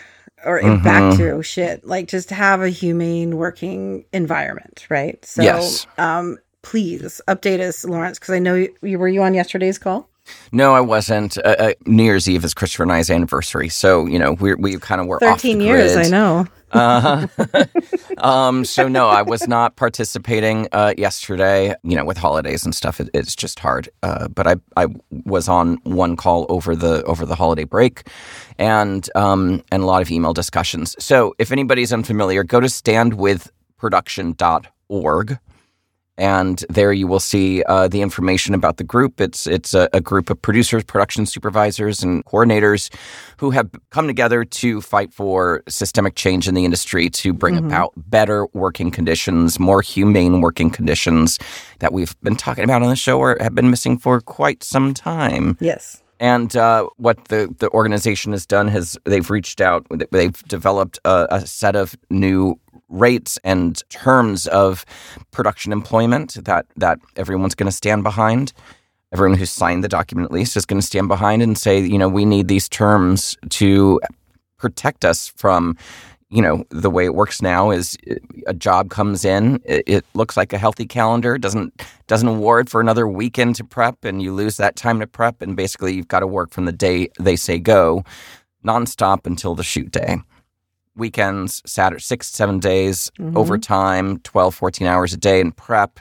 Or 0.46 0.62
back 0.80 1.18
to 1.18 1.42
shit, 1.44 1.86
like 1.86 2.08
just 2.08 2.30
have 2.32 2.62
a 2.62 2.70
humane 2.70 3.38
working 3.38 4.06
environment, 4.14 4.88
right? 4.90 5.24
So, 5.26 5.44
Yes. 5.44 5.86
um, 5.98 6.38
please 6.64 7.22
update 7.28 7.60
us, 7.60 7.86
Lawrence, 7.86 8.20
because 8.20 8.34
I 8.34 8.40
know 8.40 8.56
you, 8.56 8.74
you 8.82 8.98
were 9.00 9.08
you 9.08 9.22
on 9.24 9.34
yesterday's 9.34 9.78
call. 9.78 10.10
No, 10.52 10.74
I 10.74 10.82
wasn't. 10.82 11.38
Uh, 11.40 11.56
uh, 11.58 11.74
New 11.86 12.04
Year's 12.04 12.30
Eve 12.30 12.46
is 12.46 12.54
Christopher 12.54 12.84
and 12.84 12.92
I's 12.92 13.10
anniversary, 13.10 13.70
so 13.70 14.06
you 14.06 14.20
know 14.20 14.34
we 14.34 14.54
we 14.56 14.78
kind 14.78 15.02
of 15.02 15.08
were 15.08 15.16
off 15.18 15.42
the 15.42 15.50
Thirteen 15.54 15.62
years, 15.62 15.94
grid. 15.94 16.06
I 16.08 16.10
know. 16.10 16.48
Uh, 16.72 17.28
um, 18.18 18.66
so 18.66 18.88
no, 18.88 19.08
I 19.08 19.22
was 19.22 19.48
not 19.48 19.76
participating 19.76 20.68
uh, 20.72 20.96
yesterday. 20.98 21.76
You 21.84 21.96
know, 21.96 22.04
with 22.06 22.18
holidays 22.18 22.66
and 22.66 22.74
stuff, 22.74 23.00
it, 23.00 23.10
it's 23.14 23.36
just 23.36 23.60
hard. 23.60 23.88
Uh, 24.04 24.28
but 24.28 24.48
I 24.48 24.56
I 24.76 24.88
was 25.26 25.48
on 25.48 25.78
one 25.84 26.16
call 26.16 26.48
over 26.50 26.76
the 26.76 27.04
over 27.04 27.24
the 27.26 27.36
holiday 27.36 27.66
break, 27.66 28.08
and 28.58 29.08
um, 29.16 29.64
and 29.72 29.84
a 29.84 29.86
lot 29.86 30.02
of 30.02 30.10
email 30.12 30.34
discussions. 30.34 30.96
So 31.00 31.34
if 31.40 31.52
anybody's 31.52 31.94
unfamiliar, 31.94 32.44
go 32.44 32.60
to 32.60 32.68
standwithproduction.org 32.68 35.40
and 36.22 36.64
there 36.70 36.94
you 36.94 37.08
will 37.08 37.20
see 37.20 37.64
uh, 37.64 37.88
the 37.88 38.02
information 38.04 38.54
about 38.54 38.78
the 38.78 38.84
group. 38.84 39.20
It's 39.20 39.48
it's 39.48 39.74
a, 39.74 39.90
a, 39.92 40.00
group 40.00 40.30
of 40.30 40.40
producers, 40.40 40.84
production 40.84 41.26
supervisors, 41.26 42.04
and 42.04 42.24
coordinators 42.26 42.94
who 43.38 43.50
have 43.50 43.72
come 43.90 44.06
together 44.06 44.46
to 44.46 44.82
fight 44.82 45.12
for 45.12 45.64
systemic 45.68 46.14
change 46.14 46.48
in 46.48 46.54
the 46.54 46.64
industry 46.64 47.10
to 47.10 47.34
bring 47.34 47.56
mm-hmm. 47.56 47.66
about 47.66 47.94
better 47.96 48.46
working 48.54 48.92
conditions, 48.92 49.60
more 49.60 49.82
humane 49.82 50.42
working 50.42 50.70
conditions 50.70 51.40
that 51.80 51.92
we've 51.92 52.16
been 52.22 52.36
talking 52.36 52.64
about 52.64 52.84
on 52.84 52.90
the 52.90 52.96
show 52.96 53.18
or 53.18 53.36
have 53.40 53.56
been 53.56 53.72
missing 53.72 53.98
for 53.98 54.22
quite 54.22 54.64
some 54.64 54.94
time. 54.94 55.58
Yes. 55.60 56.04
And 56.22 56.56
uh, 56.56 56.88
what 56.98 57.26
the, 57.30 57.54
the 57.58 57.70
organization 57.72 58.32
has 58.32 58.46
done 58.46 58.68
has 58.68 58.96
they've 59.06 59.28
reached 59.32 59.60
out, 59.60 59.88
they've 60.12 60.40
developed 60.44 61.00
a, 61.04 61.28
a 61.32 61.48
set 61.48 61.76
of 61.76 61.96
new 62.12 62.60
rates 62.90 63.40
and 63.44 63.82
terms 63.90 64.46
of 64.48 64.86
production 65.32 65.72
employment 65.72 66.38
that 66.46 66.68
that 66.78 67.00
everyone's 67.16 67.56
going 67.56 67.70
to 67.70 67.76
stand 67.76 68.04
behind. 68.04 68.54
Everyone 69.12 69.36
who's 69.36 69.50
signed 69.50 69.84
the 69.84 69.90
document, 69.90 70.26
at 70.26 70.32
least, 70.32 70.56
is 70.56 70.66
going 70.66 70.80
to 70.80 70.86
stand 70.86 71.08
behind 71.08 71.42
and 71.42 71.58
say, 71.58 71.80
you 71.80 71.98
know, 71.98 72.08
we 72.08 72.24
need 72.24 72.48
these 72.48 72.70
terms 72.70 73.36
to 73.50 74.00
protect 74.58 75.04
us 75.04 75.28
from 75.28 75.76
you 76.32 76.42
know 76.42 76.64
the 76.70 76.90
way 76.90 77.06
it 77.06 77.14
works 77.14 77.42
now 77.42 77.72
is 77.72 77.98
a 78.48 78.54
job 78.54 78.90
comes 78.90 79.26
in 79.26 79.62
it, 79.66 79.84
it, 79.86 80.06
looks 80.14 80.38
like 80.38 80.54
a 80.54 80.58
healthy 80.58 80.86
calendar 80.86 81.38
doesn't 81.38 81.82
doesn't 82.08 82.28
award 82.28 82.70
for 82.70 82.82
another 82.82 83.08
weekend 83.08 83.56
to 83.56 83.64
prep 83.64 84.04
and 84.04 84.22
you 84.22 84.34
lose 84.34 84.58
that 84.58 84.76
time 84.76 85.00
to 85.00 85.08
prep 85.08 85.42
and 85.42 85.56
basically 85.56 85.94
you've 85.94 86.08
got 86.08 86.22
to 86.22 86.28
work 86.28 86.52
from 86.52 86.66
the 86.66 86.72
day 86.72 87.10
they 87.20 87.36
say 87.36 87.60
go 87.60 88.04
nonstop 88.66 89.26
until 89.26 89.56
the 89.56 89.64
shoot 89.64 89.92
day 89.92 90.18
weekends, 90.96 91.62
Saturday, 91.66 92.02
six, 92.02 92.28
seven 92.28 92.60
days, 92.60 93.12
mm-hmm. 93.20 93.38
overtime, 93.38 94.20
12, 94.20 94.56
14 94.56 94.88
hours 94.88 95.14
a 95.14 95.18
day 95.18 95.40
in 95.40 95.52
prep. 95.52 96.00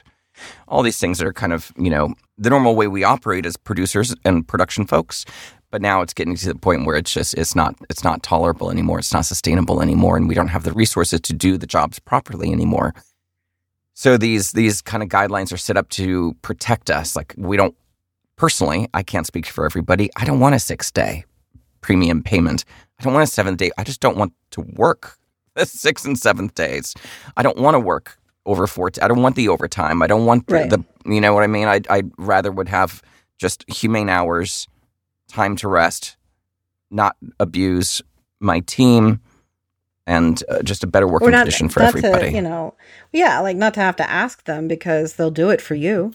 All 0.68 0.82
these 0.82 0.98
things 0.98 1.20
are 1.20 1.32
kind 1.32 1.52
of, 1.52 1.72
you 1.76 1.90
know, 1.90 2.14
the 2.38 2.50
normal 2.50 2.74
way 2.74 2.86
we 2.86 3.04
operate 3.04 3.44
as 3.44 3.56
producers 3.56 4.14
and 4.24 4.46
production 4.46 4.86
folks. 4.86 5.24
But 5.70 5.82
now 5.82 6.00
it's 6.02 6.12
getting 6.12 6.34
to 6.34 6.48
the 6.48 6.54
point 6.56 6.84
where 6.84 6.96
it's 6.96 7.12
just 7.12 7.34
it's 7.34 7.54
not 7.54 7.76
it's 7.88 8.02
not 8.02 8.22
tolerable 8.22 8.70
anymore. 8.70 8.98
It's 8.98 9.12
not 9.12 9.24
sustainable 9.24 9.80
anymore, 9.80 10.16
and 10.16 10.28
we 10.28 10.34
don't 10.34 10.48
have 10.48 10.64
the 10.64 10.72
resources 10.72 11.20
to 11.20 11.32
do 11.32 11.56
the 11.56 11.66
jobs 11.66 11.98
properly 11.98 12.50
anymore. 12.50 12.94
So 13.94 14.16
these 14.16 14.52
these 14.52 14.82
kind 14.82 15.02
of 15.02 15.08
guidelines 15.08 15.52
are 15.52 15.56
set 15.58 15.76
up 15.76 15.88
to 15.90 16.34
protect 16.42 16.90
us. 16.90 17.14
Like 17.14 17.34
we 17.36 17.56
don't 17.56 17.76
personally, 18.36 18.88
I 18.94 19.02
can't 19.02 19.26
speak 19.26 19.46
for 19.46 19.64
everybody. 19.64 20.10
I 20.16 20.24
don't 20.24 20.40
want 20.40 20.54
a 20.54 20.58
six 20.58 20.90
day 20.90 21.24
premium 21.82 22.22
payment. 22.22 22.64
I 22.98 23.04
don't 23.04 23.12
want 23.12 23.24
a 23.24 23.30
seventh 23.30 23.58
day. 23.58 23.70
I 23.78 23.84
just 23.84 24.00
don't 24.00 24.16
want 24.16 24.32
to 24.52 24.62
work 24.62 25.18
the 25.54 25.66
sixth 25.66 26.06
and 26.06 26.18
seventh 26.18 26.54
days. 26.54 26.94
I 27.36 27.42
don't 27.42 27.58
want 27.58 27.74
to 27.74 27.80
work 27.80 28.18
over 28.46 28.66
four. 28.66 28.90
T- 28.90 29.00
I 29.02 29.08
don't 29.08 29.22
want 29.22 29.36
the 29.36 29.48
overtime. 29.48 30.02
I 30.02 30.06
don't 30.06 30.24
want 30.24 30.46
the, 30.46 30.54
right. 30.54 30.70
the 30.70 30.82
you 31.04 31.20
know 31.20 31.34
what 31.34 31.44
I 31.44 31.46
mean. 31.46 31.68
I 31.68 31.80
I 31.88 32.02
rather 32.18 32.50
would 32.50 32.68
have 32.68 33.02
just 33.38 33.64
humane 33.70 34.08
hours, 34.08 34.66
time 35.30 35.56
to 35.56 35.68
rest, 35.68 36.16
not 36.90 37.16
abuse 37.38 38.02
my 38.40 38.60
team, 38.60 39.20
and 40.06 40.42
uh, 40.48 40.62
just 40.62 40.82
a 40.82 40.86
better 40.86 41.06
working 41.06 41.30
not, 41.30 41.44
condition 41.44 41.68
for 41.68 41.82
everybody. 41.82 42.30
To, 42.30 42.36
you 42.36 42.42
know, 42.42 42.74
yeah, 43.12 43.40
like 43.40 43.56
not 43.56 43.74
to 43.74 43.80
have 43.80 43.96
to 43.96 44.10
ask 44.10 44.44
them 44.44 44.68
because 44.68 45.14
they'll 45.14 45.30
do 45.30 45.50
it 45.50 45.60
for 45.60 45.74
you. 45.74 46.12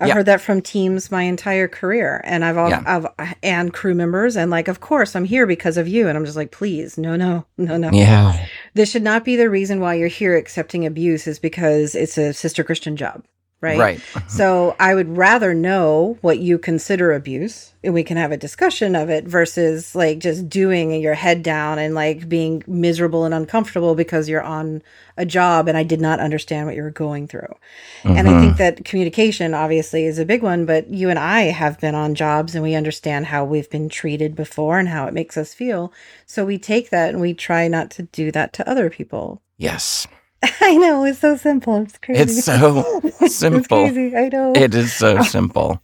I've 0.00 0.08
yeah. 0.08 0.14
heard 0.14 0.26
that 0.26 0.40
from 0.40 0.60
teams 0.60 1.12
my 1.12 1.22
entire 1.22 1.68
career, 1.68 2.20
and 2.24 2.44
I've, 2.44 2.56
all, 2.56 2.70
yeah. 2.70 2.82
I've 2.84 3.34
and 3.40 3.72
crew 3.72 3.94
members, 3.94 4.34
and 4.34 4.50
like, 4.50 4.66
of 4.66 4.80
course, 4.80 5.14
I'm 5.14 5.24
here 5.24 5.46
because 5.46 5.76
of 5.76 5.86
you, 5.86 6.08
and 6.08 6.18
I'm 6.18 6.24
just 6.24 6.36
like, 6.36 6.50
please, 6.50 6.98
no, 6.98 7.14
no, 7.14 7.46
no, 7.56 7.76
no. 7.76 7.90
Yeah, 7.92 8.46
this 8.74 8.90
should 8.90 9.04
not 9.04 9.24
be 9.24 9.36
the 9.36 9.48
reason 9.48 9.78
why 9.78 9.94
you're 9.94 10.08
here 10.08 10.36
accepting 10.36 10.84
abuse 10.84 11.28
is 11.28 11.38
because 11.38 11.94
it's 11.94 12.18
a 12.18 12.32
sister 12.32 12.64
Christian 12.64 12.96
job 12.96 13.24
right? 13.62 13.78
Right. 13.78 14.00
so 14.28 14.76
I 14.78 14.94
would 14.94 15.16
rather 15.16 15.54
know 15.54 16.18
what 16.20 16.38
you 16.38 16.58
consider 16.58 17.12
abuse 17.12 17.72
and 17.84 17.94
we 17.94 18.04
can 18.04 18.16
have 18.16 18.32
a 18.32 18.36
discussion 18.36 18.94
of 18.94 19.08
it 19.08 19.24
versus 19.24 19.94
like 19.94 20.18
just 20.18 20.48
doing 20.48 21.00
your 21.00 21.14
head 21.14 21.42
down 21.42 21.78
and 21.78 21.94
like 21.94 22.28
being 22.28 22.62
miserable 22.66 23.24
and 23.24 23.34
uncomfortable 23.34 23.94
because 23.94 24.28
you're 24.28 24.42
on 24.42 24.82
a 25.16 25.26
job 25.26 25.68
and 25.68 25.76
I 25.76 25.82
did 25.82 26.00
not 26.00 26.20
understand 26.20 26.66
what 26.66 26.76
you 26.76 26.82
were 26.82 26.90
going 26.90 27.26
through. 27.26 27.54
Mm-hmm. 28.02 28.16
And 28.16 28.28
I 28.28 28.40
think 28.40 28.52
mm-hmm. 28.52 28.58
that 28.58 28.84
communication 28.84 29.54
obviously 29.54 30.04
is 30.04 30.18
a 30.18 30.24
big 30.24 30.42
one, 30.42 30.64
but 30.64 30.88
you 30.88 31.10
and 31.10 31.18
I 31.18 31.42
have 31.42 31.80
been 31.80 31.94
on 31.94 32.14
jobs 32.14 32.54
and 32.54 32.62
we 32.62 32.74
understand 32.74 33.26
how 33.26 33.44
we've 33.44 33.70
been 33.70 33.88
treated 33.88 34.34
before 34.34 34.78
and 34.78 34.88
how 34.88 35.06
it 35.06 35.14
makes 35.14 35.36
us 35.36 35.54
feel. 35.54 35.92
So 36.26 36.44
we 36.44 36.58
take 36.58 36.90
that 36.90 37.10
and 37.10 37.20
we 37.20 37.34
try 37.34 37.68
not 37.68 37.90
to 37.92 38.04
do 38.04 38.30
that 38.32 38.52
to 38.54 38.68
other 38.68 38.90
people. 38.90 39.42
Yes. 39.58 40.06
I 40.60 40.76
know 40.76 41.04
it's 41.04 41.20
so 41.20 41.36
simple. 41.36 41.82
It's 41.82 41.98
crazy. 41.98 42.22
It's 42.22 42.44
so 42.44 42.82
simple. 43.26 43.84
it's 43.84 43.92
crazy. 43.92 44.16
I 44.16 44.28
know. 44.28 44.52
It 44.54 44.74
is 44.74 44.92
so 44.92 45.22
simple. 45.22 45.80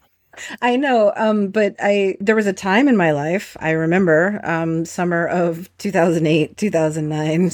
I 0.63 0.77
know. 0.77 1.13
Um, 1.17 1.49
but 1.49 1.77
I 1.81 2.17
there 2.21 2.35
was 2.35 2.47
a 2.47 2.53
time 2.53 2.89
in 2.89 2.97
my 2.97 3.13
life 3.13 3.57
I 3.61 3.71
remember, 3.71 4.41
um, 4.45 4.85
summer 4.85 5.27
of 5.27 5.69
2008, 5.79 6.57
2009, 6.57 7.51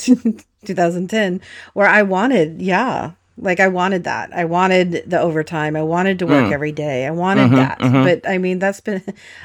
2010, 0.64 1.40
where 1.72 1.88
I 1.88 2.02
wanted, 2.02 2.60
yeah, 2.60 3.12
like 3.36 3.60
I 3.60 3.68
wanted 3.68 4.04
that. 4.04 4.32
I 4.32 4.44
wanted 4.44 5.04
the 5.06 5.20
overtime. 5.20 5.76
I 5.76 5.82
wanted 5.82 6.18
to 6.20 6.26
work 6.26 6.46
mm. 6.46 6.52
every 6.52 6.72
day. 6.72 7.06
I 7.06 7.10
wanted 7.10 7.46
mm-hmm, 7.46 7.56
that. 7.56 7.78
Mm-hmm. 7.80 8.04
But 8.04 8.28
I 8.28 8.38
mean, 8.38 8.58
that's 8.58 8.80
been. 8.80 9.02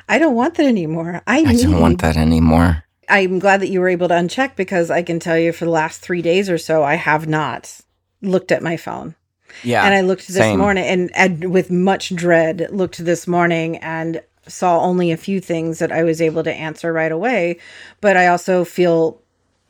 I 0.07 0.19
don't 0.19 0.35
want 0.35 0.55
that 0.55 0.65
anymore. 0.65 1.21
I, 1.25 1.39
I 1.39 1.55
don't 1.55 1.79
want 1.79 2.01
that 2.01 2.15
anymore. 2.15 2.83
I'm 3.09 3.39
glad 3.39 3.61
that 3.61 3.69
you 3.69 3.79
were 3.79 3.89
able 3.89 4.07
to 4.07 4.13
uncheck 4.13 4.55
because 4.55 4.91
I 4.91 5.03
can 5.03 5.19
tell 5.19 5.37
you 5.37 5.51
for 5.51 5.65
the 5.65 5.71
last 5.71 6.01
three 6.01 6.21
days 6.21 6.49
or 6.49 6.57
so, 6.57 6.83
I 6.83 6.95
have 6.95 7.27
not 7.27 7.81
looked 8.21 8.51
at 8.51 8.63
my 8.63 8.77
phone. 8.77 9.15
Yeah. 9.63 9.83
And 9.83 9.93
I 9.93 10.01
looked 10.01 10.27
this 10.27 10.37
same. 10.37 10.59
morning 10.59 10.85
and, 10.85 11.11
and 11.15 11.51
with 11.51 11.71
much 11.71 12.15
dread 12.15 12.67
looked 12.71 13.03
this 13.03 13.27
morning 13.27 13.77
and 13.77 14.21
saw 14.47 14.79
only 14.79 15.11
a 15.11 15.17
few 15.17 15.39
things 15.39 15.79
that 15.79 15.91
I 15.91 16.03
was 16.03 16.21
able 16.21 16.43
to 16.43 16.53
answer 16.53 16.93
right 16.93 17.11
away. 17.11 17.59
But 18.01 18.17
I 18.17 18.27
also 18.27 18.63
feel 18.63 19.21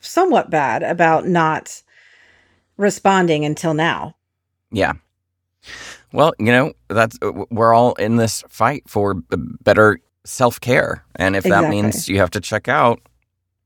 somewhat 0.02 0.50
bad 0.50 0.84
about 0.84 1.28
not 1.28 1.82
responding 2.78 3.46
until 3.46 3.74
now. 3.74 4.16
Yeah. 4.72 4.94
Well, 6.12 6.34
you 6.40 6.48
know, 6.48 6.74
that's 6.88 7.18
uh, 7.22 7.46
we're 7.50 7.74
all 7.74 7.94
in 7.96 8.16
this 8.16 8.44
fight 8.50 8.84
for 8.88 9.16
better 9.62 10.00
self 10.24 10.60
care. 10.60 11.04
And 11.16 11.36
if 11.36 11.46
exactly. 11.46 11.66
that 11.66 11.72
means 11.72 12.10
you 12.10 12.18
have 12.20 12.32
to 12.32 12.42
check 12.42 12.68
out, 12.68 13.00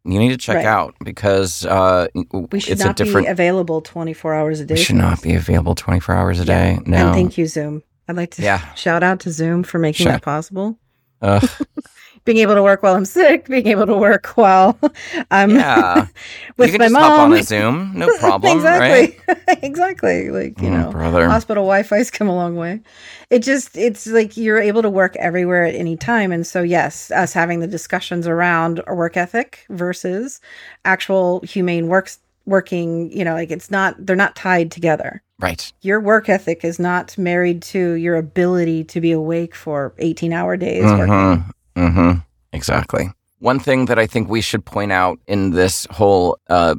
you 0.06 0.20
need 0.20 0.30
to 0.30 0.38
check 0.38 0.58
right. 0.58 0.66
out 0.66 0.96
because 1.04 1.66
uh, 1.66 2.08
we 2.14 2.60
should 2.60 2.74
it's 2.74 2.84
not 2.84 3.00
a 3.00 3.04
different, 3.04 3.28
be 3.28 3.32
available 3.32 3.82
24 3.82 4.34
hours 4.34 4.60
a 4.60 4.66
day. 4.66 4.76
We 4.76 4.82
should 4.82 4.96
not 4.98 5.22
be 5.22 5.34
available 5.34 5.76
24 5.76 6.16
hours 6.16 6.40
a 6.40 6.46
day. 6.46 6.80
No. 6.86 6.98
And 6.98 7.14
thank 7.16 7.38
you, 7.38 7.48
Zoom. 7.48 7.84
I'd 8.08 8.18
like 8.18 8.32
to 8.32 8.42
yeah. 8.42 8.74
shout 8.74 9.02
out 9.02 9.22
to 9.22 9.32
Zoom 9.32 9.64
for 9.64 9.80
making 9.80 10.08
that 10.08 10.22
possible. 10.22 10.78
Uh, 11.22 11.46
being 12.26 12.38
able 12.38 12.56
to 12.56 12.64
work 12.64 12.84
while 12.84 12.96
I'm 12.96 13.06
sick, 13.06 13.48
being 13.50 13.68
able 13.68 13.86
to 13.86 13.96
work 13.96 14.28
while 14.38 14.80
I'm 15.32 15.52
yeah. 15.52 16.08
with 16.58 16.68
you 16.72 16.74
can 16.74 16.80
my 16.80 16.86
just 16.86 16.94
mom. 16.94 17.04
Hop 17.04 17.20
on 17.20 17.34
a 17.34 17.44
Zoom, 17.44 17.92
no 17.96 18.18
problem. 18.18 18.56
exactly, 18.58 19.20
right? 19.28 19.60
exactly. 19.64 20.30
Like 20.30 20.60
you 20.62 20.70
oh, 20.70 20.72
know, 20.72 20.92
brother. 20.92 21.30
hospital 21.30 21.64
Wi-Fi's 21.64 22.12
come 22.12 22.28
a 22.28 22.36
long 22.36 22.56
way. 22.56 22.82
It 23.30 23.40
just 23.40 23.78
it's 23.78 24.08
like 24.08 24.38
you're 24.38 24.60
able 24.60 24.82
to 24.82 24.90
work 24.90 25.16
everywhere 25.18 25.66
at 25.66 25.76
any 25.76 25.98
time, 25.98 26.32
and 26.32 26.46
so 26.46 26.62
yes, 26.62 27.12
us 27.12 27.34
having 27.34 27.60
the 27.60 27.68
discussions 27.68 28.28
around 28.28 28.82
a 28.88 28.96
work 28.96 29.18
ethic 29.18 29.66
versus 29.70 30.40
actual 30.86 31.42
humane 31.42 31.88
works 31.88 32.20
working. 32.46 33.12
You 33.12 33.26
know, 33.26 33.34
like 33.34 33.52
it's 33.52 33.72
not 33.72 33.96
they're 34.06 34.16
not 34.16 34.36
tied 34.36 34.72
together. 34.72 35.22
Right. 35.40 35.74
Your 35.82 36.00
work 36.00 36.30
ethic 36.30 36.64
is 36.64 36.80
not 36.80 37.18
married 37.18 37.62
to 37.64 37.94
your 37.94 38.16
ability 38.16 38.86
to 38.86 39.02
be 39.02 39.12
awake 39.12 39.56
for 39.56 39.94
18 39.98 40.32
hour 40.32 40.56
days 40.56 40.86
mm-hmm. 40.86 41.50
Working. 41.76 41.92
Mm-hmm. 41.92 42.20
Exactly. 42.54 43.10
One 43.40 43.60
thing 43.60 43.86
that 43.86 44.00
I 44.00 44.08
think 44.08 44.30
we 44.30 44.42
should 44.42 44.64
point 44.66 44.92
out 44.92 45.20
in 45.28 45.52
this 45.52 45.86
whole, 45.92 46.38
uh, 46.50 46.76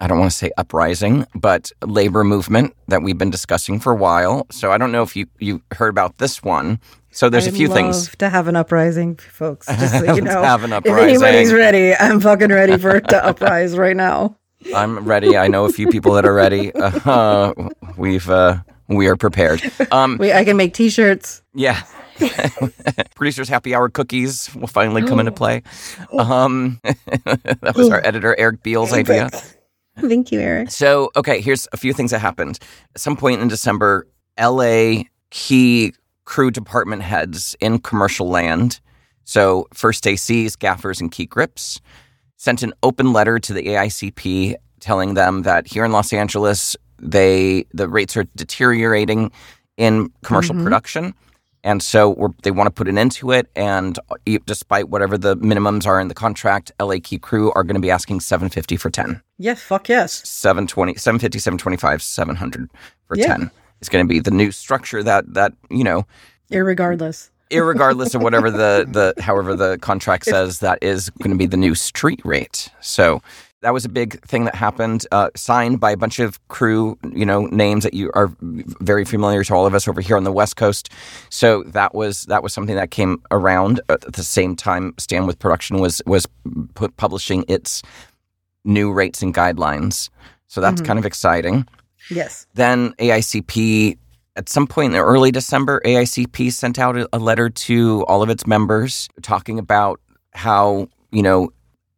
I 0.00 0.08
don't 0.08 0.18
want 0.18 0.32
to 0.32 0.36
say 0.36 0.50
uprising, 0.56 1.26
but 1.34 1.70
labor 1.86 2.24
movement 2.24 2.74
that 2.88 3.02
we've 3.02 3.18
been 3.18 3.30
discussing 3.30 3.78
for 3.78 3.92
a 3.92 3.96
while. 3.96 4.46
So 4.50 4.72
I 4.72 4.78
don't 4.78 4.90
know 4.90 5.02
if 5.02 5.14
you, 5.14 5.26
you 5.38 5.62
heard 5.72 5.90
about 5.90 6.18
this 6.18 6.42
one. 6.42 6.80
So 7.12 7.28
there's 7.28 7.46
I'd 7.46 7.52
a 7.52 7.56
few 7.56 7.68
love 7.68 7.76
things 7.76 8.16
to 8.16 8.28
have 8.30 8.48
an 8.48 8.56
uprising, 8.56 9.16
folks. 9.16 9.66
Just 9.78 9.98
so 9.98 10.14
you 10.14 10.22
know, 10.22 10.42
have 10.42 10.64
an 10.64 10.72
uprising. 10.72 11.16
If 11.16 11.22
anybody's 11.22 11.52
ready, 11.52 11.94
I'm 11.94 12.20
fucking 12.20 12.48
ready 12.48 12.78
for 12.78 12.96
it 12.96 13.06
to 13.08 13.24
uprise 13.24 13.76
right 13.76 13.96
now. 13.96 14.36
I'm 14.74 15.04
ready. 15.04 15.36
I 15.36 15.48
know 15.48 15.66
a 15.66 15.72
few 15.72 15.88
people 15.88 16.14
that 16.14 16.24
are 16.24 16.34
ready. 16.34 16.72
Uh, 17.04 17.52
we've 17.96 18.28
uh, 18.30 18.58
we 18.88 19.08
are 19.08 19.16
prepared. 19.16 19.60
Um, 19.90 20.18
we, 20.18 20.32
I 20.32 20.44
can 20.44 20.56
make 20.56 20.72
t-shirts. 20.72 21.42
Yeah. 21.54 21.82
Producers 23.14 23.48
Happy 23.48 23.74
Hour 23.74 23.88
cookies 23.88 24.54
will 24.54 24.66
finally 24.66 25.02
come 25.02 25.20
into 25.20 25.32
play. 25.32 25.62
Um, 26.18 26.80
that 26.84 27.72
was 27.76 27.88
our 27.90 28.04
editor 28.04 28.38
Eric 28.38 28.62
Beale's 28.62 28.92
idea. 28.92 29.30
Thank 30.00 30.32
you, 30.32 30.40
Eric. 30.40 30.70
So, 30.70 31.10
okay, 31.16 31.40
here's 31.40 31.68
a 31.72 31.76
few 31.76 31.92
things 31.92 32.10
that 32.12 32.20
happened. 32.20 32.58
At 32.94 33.00
some 33.00 33.16
point 33.16 33.40
in 33.42 33.48
December, 33.48 34.06
LA 34.40 35.02
key 35.30 35.92
crew 36.24 36.50
department 36.50 37.02
heads 37.02 37.54
in 37.60 37.78
commercial 37.78 38.28
land, 38.28 38.80
so 39.24 39.66
first 39.74 40.04
ACs, 40.04 40.58
gaffers, 40.58 41.00
and 41.00 41.10
key 41.12 41.26
grips, 41.26 41.80
sent 42.36 42.62
an 42.62 42.72
open 42.82 43.12
letter 43.12 43.38
to 43.38 43.52
the 43.52 43.62
AICP 43.62 44.54
telling 44.80 45.14
them 45.14 45.42
that 45.42 45.66
here 45.66 45.84
in 45.84 45.92
Los 45.92 46.12
Angeles, 46.12 46.76
they 46.98 47.64
the 47.72 47.88
rates 47.88 48.16
are 48.16 48.24
deteriorating 48.36 49.30
in 49.76 50.10
commercial 50.24 50.54
Mhm. 50.54 50.62
production. 50.64 51.14
And 51.64 51.82
so 51.82 52.10
we're, 52.10 52.30
they 52.42 52.50
want 52.50 52.66
to 52.66 52.70
put 52.72 52.88
an 52.88 52.98
end 52.98 53.12
to 53.12 53.30
it. 53.30 53.48
And 53.54 53.98
uh, 54.10 54.16
e- 54.26 54.38
despite 54.46 54.88
whatever 54.88 55.16
the 55.16 55.36
minimums 55.36 55.86
are 55.86 56.00
in 56.00 56.08
the 56.08 56.14
contract, 56.14 56.72
LA 56.80 56.96
Key 57.02 57.18
Crew 57.18 57.52
are 57.52 57.62
going 57.62 57.74
to 57.76 57.80
be 57.80 57.90
asking 57.90 58.20
750 58.20 58.76
for 58.76 58.90
10. 58.90 59.22
Yeah, 59.38 59.54
fuck 59.54 59.88
yes. 59.88 60.28
720, 60.28 60.94
750, 60.94 61.38
725, 61.38 62.02
700 62.02 62.70
for 63.06 63.16
Yeah. 63.16 63.26
10. 63.26 63.50
It's 63.80 63.88
going 63.88 64.04
to 64.04 64.08
be 64.08 64.18
the 64.20 64.30
new 64.30 64.50
structure 64.52 65.02
that, 65.02 65.32
that, 65.34 65.52
you 65.70 65.84
know, 65.84 66.06
Irregardless. 66.50 67.30
irregardless 67.50 68.14
of 68.14 68.22
whatever 68.22 68.50
the, 68.50 68.86
the 69.16 69.22
however 69.22 69.54
the 69.54 69.78
contract 69.78 70.24
says 70.24 70.60
that 70.60 70.78
is 70.82 71.10
going 71.22 71.30
to 71.30 71.36
be 71.36 71.44
the 71.46 71.56
new 71.56 71.74
street 71.74 72.20
rate 72.24 72.70
so 72.80 73.20
that 73.62 73.72
was 73.72 73.84
a 73.84 73.88
big 73.88 74.20
thing 74.26 74.44
that 74.44 74.54
happened 74.54 75.06
uh, 75.12 75.30
signed 75.34 75.80
by 75.80 75.90
a 75.92 75.96
bunch 75.96 76.18
of 76.18 76.38
crew 76.48 76.98
you 77.12 77.24
know 77.24 77.46
names 77.46 77.84
that 77.84 77.94
you 77.94 78.10
are 78.14 78.30
very 78.40 79.04
familiar 79.04 79.42
to 79.44 79.54
all 79.54 79.66
of 79.66 79.74
us 79.74 79.88
over 79.88 80.00
here 80.00 80.16
on 80.16 80.24
the 80.24 80.32
west 80.32 80.56
coast 80.56 80.90
so 81.30 81.62
that 81.64 81.94
was 81.94 82.24
that 82.24 82.42
was 82.42 82.52
something 82.52 82.76
that 82.76 82.90
came 82.90 83.22
around 83.30 83.80
at 83.88 84.00
the 84.12 84.22
same 84.24 84.54
time 84.56 84.92
stand 84.98 85.26
with 85.26 85.38
production 85.38 85.78
was 85.78 86.02
was 86.06 86.26
put, 86.74 86.96
publishing 86.96 87.44
its 87.48 87.82
new 88.64 88.92
rates 88.92 89.22
and 89.22 89.34
guidelines 89.34 90.10
so 90.48 90.60
that's 90.60 90.80
Mhm. 90.82 90.86
kind 90.86 90.98
of 90.98 91.06
exciting 91.06 91.66
Yes. 92.10 92.46
then 92.54 92.94
AICP, 92.98 93.96
at 94.34 94.48
some 94.48 94.66
point 94.66 94.92
in 94.94 94.98
early 95.00 95.30
December, 95.30 95.80
AICP 95.84 96.50
sent 96.52 96.78
out 96.78 96.96
a, 96.96 97.08
a 97.12 97.18
letter 97.18 97.48
to 97.48 98.04
all 98.08 98.22
of 98.24 98.28
its 98.28 98.44
members 98.46 99.08
talking 99.22 99.58
about 99.58 100.00
how, 100.32 100.88
you 101.12 101.22
know, 101.22 101.50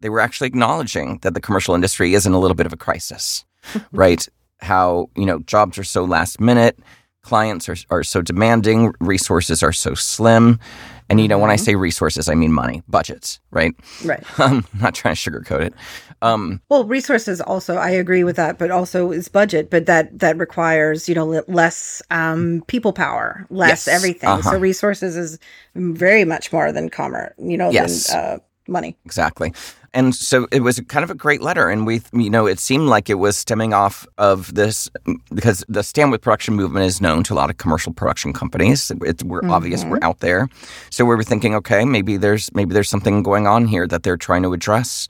they 0.05 0.11
were 0.11 0.21
actually 0.21 0.47
acknowledging 0.49 1.17
that 1.23 1.33
the 1.33 1.41
commercial 1.41 1.75
industry 1.75 2.13
is 2.13 2.27
in 2.27 2.35
a 2.35 2.39
little 2.39 2.55
bit 2.55 2.67
of 2.67 2.75
a 2.75 2.77
crisis, 2.77 3.43
right? 3.93 4.29
How, 4.61 5.09
you 5.17 5.25
know, 5.25 5.39
jobs 5.41 5.79
are 5.79 5.85
so 5.85 6.05
last 6.05 6.39
minute, 6.43 6.79
clients 7.23 7.71
are, 7.71 7.77
are 7.89 8.03
so 8.05 8.21
demanding, 8.21 8.93
resources 9.01 9.63
are 9.63 9.73
so 9.73 9.95
slim. 9.95 10.61
And, 11.09 11.23
you 11.23 11.27
know, 11.29 11.39
when 11.39 11.51
I 11.51 11.57
say 11.57 11.75
resources, 11.75 12.29
I 12.29 12.35
mean 12.35 12.53
money, 12.53 12.83
budgets, 12.87 13.41
right? 13.51 13.73
Right. 14.05 14.23
I'm 14.39 14.67
not 14.79 14.95
trying 14.95 15.15
to 15.15 15.31
sugarcoat 15.31 15.63
it. 15.63 15.75
Um, 16.21 16.61
Well, 16.69 16.85
resources 16.85 17.41
also, 17.41 17.77
I 17.77 17.89
agree 17.89 18.25
with 18.25 18.37
that, 18.37 18.59
but 18.59 18.71
also 18.71 19.11
is 19.11 19.29
budget, 19.29 19.71
but 19.71 19.87
that 19.87 20.19
that 20.19 20.37
requires 20.37 21.09
you 21.09 21.15
know 21.15 21.27
le- 21.27 21.45
less 21.49 22.03
um, 22.11 22.63
people 22.67 22.93
power, 22.93 23.47
less 23.49 23.87
Yes, 23.87 23.89
everything. 23.89 24.29
uh-huh. 24.29 24.51
So 24.51 24.59
resources 24.59 25.17
is 25.17 25.39
very 25.75 26.25
much 26.27 26.53
more 26.53 26.73
than 26.73 26.91
commerce, 26.91 27.33
you 27.39 27.57
know, 27.57 27.71
Yes. 27.71 28.07
than 28.11 28.17
uh, 28.19 28.39
money. 28.69 28.97
Exactly. 29.05 29.53
And 29.93 30.13
so 30.15 30.49
it 30.51 30.61
was 30.63 30.81
kind 30.89 31.05
of 31.05 31.11
a 31.11 31.15
great 31.15 31.41
letter. 31.41 31.69
And 31.69 31.87
we, 31.87 32.03
you 32.13 32.29
know, 32.29 32.47
it 32.47 32.59
seemed 32.59 32.89
like 32.89 33.09
it 33.09 33.15
was 33.15 33.37
stemming 33.37 33.73
off 33.73 34.07
of 34.19 34.53
this 34.55 34.91
because 35.33 35.65
the 35.69 35.83
stand 35.85 36.11
with 36.11 36.21
production 36.21 36.55
movement 36.55 36.85
is 36.87 37.01
known 37.01 37.23
to 37.25 37.35
a 37.35 37.37
lot 37.37 37.49
of 37.49 37.59
commercial 37.59 37.93
production 37.93 38.33
companies. 38.33 38.91
It, 38.91 39.23
we're 39.23 39.49
obvious, 39.49 39.85
we're 39.85 40.01
out 40.03 40.19
there. 40.19 40.49
So 40.91 41.05
we 41.05 41.15
were 41.15 41.23
thinking, 41.23 41.55
okay, 41.55 41.85
maybe 41.85 42.17
there's, 42.17 42.53
maybe 42.55 42.75
there's 42.75 42.89
something 42.89 43.23
going 43.23 43.47
on 43.47 43.67
here 43.67 43.87
that 43.87 44.03
they're 44.03 44.17
trying 44.17 44.43
to 44.43 44.53
address. 44.53 45.07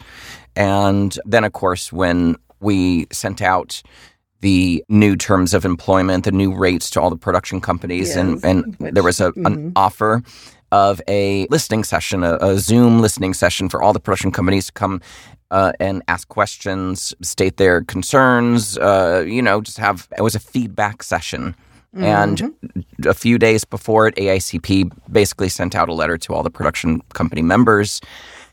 And 0.54 1.18
then, 1.24 1.44
of 1.44 1.52
course, 1.52 1.90
when 1.92 2.36
we 2.60 3.06
sent 3.10 3.40
out 3.40 3.82
the 4.40 4.84
new 4.90 5.16
terms 5.16 5.54
of 5.54 5.64
employment, 5.64 6.24
the 6.24 6.32
new 6.32 6.54
rates 6.54 6.90
to 6.90 7.00
all 7.00 7.08
the 7.08 7.16
production 7.16 7.60
companies, 7.62 8.14
and, 8.14 8.34
Yes, 8.34 8.44
and 8.44 8.76
which- 8.76 8.92
there 8.92 9.02
was 9.02 9.18
a, 9.18 9.32
mhm. 9.32 9.46
an 9.46 9.72
offer 9.74 10.22
of 10.74 11.00
a 11.06 11.46
listening 11.50 11.84
session, 11.84 12.24
a, 12.24 12.36
a 12.40 12.58
Zoom 12.58 13.00
listening 13.00 13.32
session 13.32 13.68
for 13.68 13.80
all 13.80 13.92
the 13.92 14.00
production 14.00 14.32
companies 14.32 14.66
to 14.66 14.72
come 14.72 15.00
uh, 15.52 15.72
and 15.78 16.02
ask 16.08 16.26
questions, 16.28 17.14
state 17.22 17.58
their 17.58 17.82
concerns. 17.84 18.76
Uh, 18.78 19.24
you 19.24 19.40
know, 19.40 19.60
just 19.60 19.78
have 19.78 20.08
it 20.18 20.22
was 20.22 20.34
a 20.34 20.40
feedback 20.40 21.02
session. 21.02 21.54
And 21.96 22.52
a 23.06 23.14
few 23.14 23.38
days 23.38 23.64
before 23.64 24.08
it, 24.08 24.16
AICP 24.16 24.90
basically 25.12 25.48
sent 25.48 25.76
out 25.76 25.88
a 25.88 25.94
letter 25.94 26.18
to 26.18 26.34
all 26.34 26.42
the 26.42 26.50
production 26.50 27.00
company 27.12 27.40
members 27.40 28.00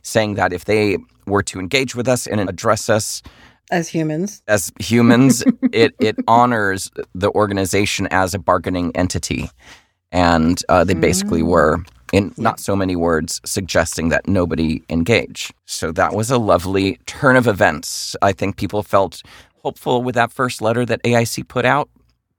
saying 0.04 0.36
that 0.36 0.54
if 0.54 0.66
they 0.66 0.98
were 1.26 1.42
to 1.44 1.60
engage 1.60 1.96
with 1.96 2.08
us 2.08 2.28
and 2.28 2.40
address 2.40 2.88
us 2.88 3.24
as 3.72 3.88
humans. 3.88 4.44
as 4.48 4.72
humans, 4.80 5.44
it 5.72 5.96
it 6.00 6.16
honors 6.28 6.92
the 7.16 7.32
organization 7.32 8.08
as 8.12 8.36
a 8.36 8.40
bargaining 8.40 8.96
entity, 8.96 9.50
and 10.12 10.62
uh, 10.70 10.84
they 10.84 10.94
basically 10.94 11.42
were, 11.42 11.84
in 12.12 12.34
not 12.38 12.60
so 12.60 12.76
many 12.76 12.96
words, 12.96 13.42
suggesting 13.46 14.10
that 14.10 14.28
nobody 14.28 14.84
engage. 14.90 15.52
So 15.66 15.92
that 15.94 16.14
was 16.14 16.30
a 16.30 16.38
lovely 16.38 16.98
turn 17.06 17.36
of 17.36 17.48
events. 17.48 18.16
I 18.22 18.34
think 18.34 18.58
people 18.58 18.84
felt 18.84 19.24
hopeful 19.64 20.04
with 20.04 20.16
that 20.16 20.32
first 20.32 20.62
letter 20.62 20.86
that 20.86 21.02
AIC 21.04 21.48
put 21.48 21.66
out. 21.66 21.90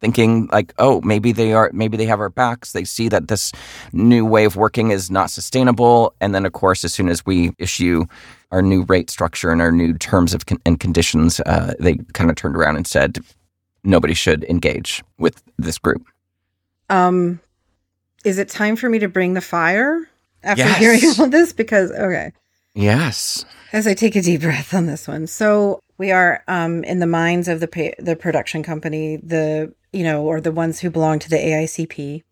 Thinking 0.01 0.49
like, 0.51 0.75
oh, 0.79 1.01
maybe 1.03 1.31
they 1.31 1.53
are, 1.53 1.71
maybe 1.73 1.97
they 1.97 2.07
have 2.07 2.19
our 2.19 2.29
backs. 2.29 2.73
They 2.73 2.83
see 2.83 3.09
that 3.09 3.29
this 3.29 3.53
new 3.93 4.27
way 4.27 4.45
of 4.45 4.57
working 4.57 4.91
is 4.91 5.13
not 5.13 5.31
sustainable, 5.31 6.13
and 6.21 6.35
then, 6.35 6.45
of 6.45 6.53
course, 6.53 6.85
as 6.85 6.93
soon 6.93 7.09
as 7.09 7.25
we 7.25 7.53
issue 7.59 8.05
our 8.51 8.63
new 8.63 8.83
rate 8.83 9.11
structure 9.11 9.53
and 9.53 9.63
our 9.63 9.71
new 9.71 9.97
terms 9.97 10.35
of 10.35 10.47
con- 10.47 10.59
and 10.67 10.81
conditions, 10.81 11.39
uh, 11.47 11.75
they 11.79 11.99
kind 12.15 12.31
of 12.31 12.37
turned 12.37 12.57
around 12.57 12.75
and 12.75 12.87
said 12.89 13.19
nobody 13.85 14.13
should 14.13 14.43
engage 14.45 15.05
with 15.19 15.41
this 15.57 15.79
group. 15.79 16.05
Um, 16.91 17.41
is 18.25 18.39
it 18.39 18.49
time 18.49 18.77
for 18.77 18.89
me 18.89 18.99
to 19.01 19.09
bring 19.09 19.35
the 19.35 19.41
fire 19.41 20.09
after 20.43 20.63
Yes. 20.65 20.79
hearing 20.79 21.01
all 21.19 21.29
this? 21.29 21.53
Because 21.53 21.91
okay, 21.93 22.33
Yes. 22.75 23.45
as 23.73 23.87
I 23.87 23.95
take 23.95 24.17
a 24.17 24.23
deep 24.23 24.41
breath 24.43 24.73
on 24.75 24.87
this 24.87 25.07
one. 25.09 25.27
So 25.27 25.81
we 25.99 26.11
are 26.11 26.43
um, 26.49 26.85
in 26.85 26.99
the 26.99 27.07
minds 27.07 27.49
of 27.49 27.61
the 27.61 27.69
pa- 27.69 27.95
the 28.03 28.17
production 28.17 28.63
company, 28.63 29.17
the 29.19 29.73
you 29.93 30.05
know, 30.05 30.23
or 30.25 30.41
the 30.41 30.53
ones 30.53 30.81
who 30.81 30.91
belong 30.91 31.19
to 31.21 31.29
the 31.29 31.37
AICP, 31.37 32.23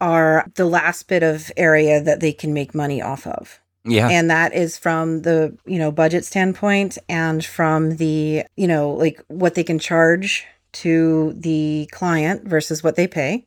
are 0.00 0.44
the 0.56 0.64
last 0.64 1.08
bit 1.08 1.22
of 1.22 1.50
area 1.56 2.00
that 2.02 2.20
they 2.20 2.32
can 2.32 2.52
make 2.52 2.74
money 2.74 3.00
off 3.02 3.26
of. 3.26 3.60
Yeah. 3.84 4.08
And 4.08 4.30
that 4.30 4.52
is 4.52 4.76
from 4.76 5.22
the, 5.22 5.56
you 5.64 5.78
know, 5.78 5.90
budget 5.90 6.24
standpoint 6.24 6.98
and 7.08 7.42
from 7.44 7.96
the, 7.96 8.44
you 8.56 8.66
know, 8.66 8.90
like 8.90 9.22
what 9.28 9.54
they 9.54 9.64
can 9.64 9.78
charge 9.78 10.44
to 10.72 11.32
the 11.36 11.88
client 11.90 12.46
versus 12.46 12.82
what 12.82 12.96
they 12.96 13.06
pay. 13.06 13.46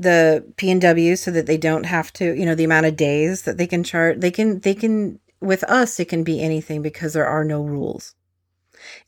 The 0.00 0.44
P 0.56 0.70
and 0.70 0.80
W 0.80 1.16
so 1.16 1.30
that 1.30 1.46
they 1.46 1.58
don't 1.58 1.84
have 1.84 2.12
to, 2.14 2.34
you 2.34 2.46
know, 2.46 2.54
the 2.54 2.64
amount 2.64 2.86
of 2.86 2.96
days 2.96 3.42
that 3.42 3.58
they 3.58 3.66
can 3.66 3.84
charge. 3.84 4.20
They 4.20 4.30
can, 4.30 4.60
they 4.60 4.74
can, 4.74 5.20
with 5.40 5.62
us, 5.64 6.00
it 6.00 6.08
can 6.08 6.24
be 6.24 6.40
anything 6.42 6.82
because 6.82 7.12
there 7.12 7.26
are 7.26 7.44
no 7.44 7.62
rules. 7.62 8.14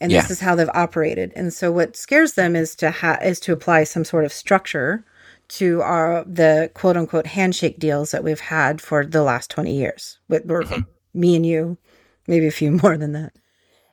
And 0.00 0.12
Yeah. 0.12 0.20
this 0.20 0.31
is 0.31 0.40
how 0.40 0.55
they've 0.55 0.68
operated. 0.74 1.33
And 1.35 1.52
so 1.52 1.72
what 1.72 1.96
scares 1.96 2.35
them 2.35 2.55
is 2.55 2.74
to 2.76 2.90
ha- 2.90 3.18
is 3.22 3.40
to 3.40 3.52
apply 3.52 3.85
some 3.85 4.05
sort 4.05 4.24
of 4.24 4.33
structure 4.33 5.05
to 5.48 5.83
our 5.83 6.24
the 6.24 6.70
quote 6.74 6.96
unquote 6.96 7.26
handshake 7.26 7.78
deals 7.78 8.11
that 8.11 8.24
we've 8.24 8.40
had 8.40 8.81
for 8.81 9.05
the 9.05 9.22
last 9.22 9.50
20 9.50 9.74
years 9.74 10.18
with 10.28 10.50
or 10.50 10.62
mm-hmm. 10.62 10.81
me 11.12 11.37
and 11.37 11.44
you 11.44 11.76
maybe 12.26 12.46
a 12.46 12.50
few 12.50 12.70
more 12.83 12.96
than 12.96 13.12
that 13.12 13.35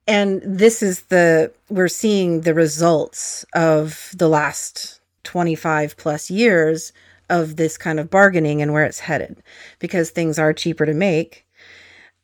and 0.07 0.41
this 0.43 0.81
is 0.81 1.03
the 1.03 1.51
we're 1.69 1.89
seeing 1.89 2.41
the 2.41 2.53
results 2.53 3.45
of 3.53 4.13
the 4.17 4.29
last 4.29 4.98
25 5.23 5.97
plus 5.97 6.29
years 6.29 6.93
of 7.29 7.55
this 7.57 7.77
kind 7.77 7.99
of 7.99 8.09
bargaining 8.09 8.61
and 8.61 8.73
where 8.73 8.85
it's 8.85 8.99
headed 8.99 9.41
because 9.79 10.09
things 10.09 10.39
are 10.39 10.53
cheaper 10.53 10.85
to 10.85 10.93
make 10.93 11.45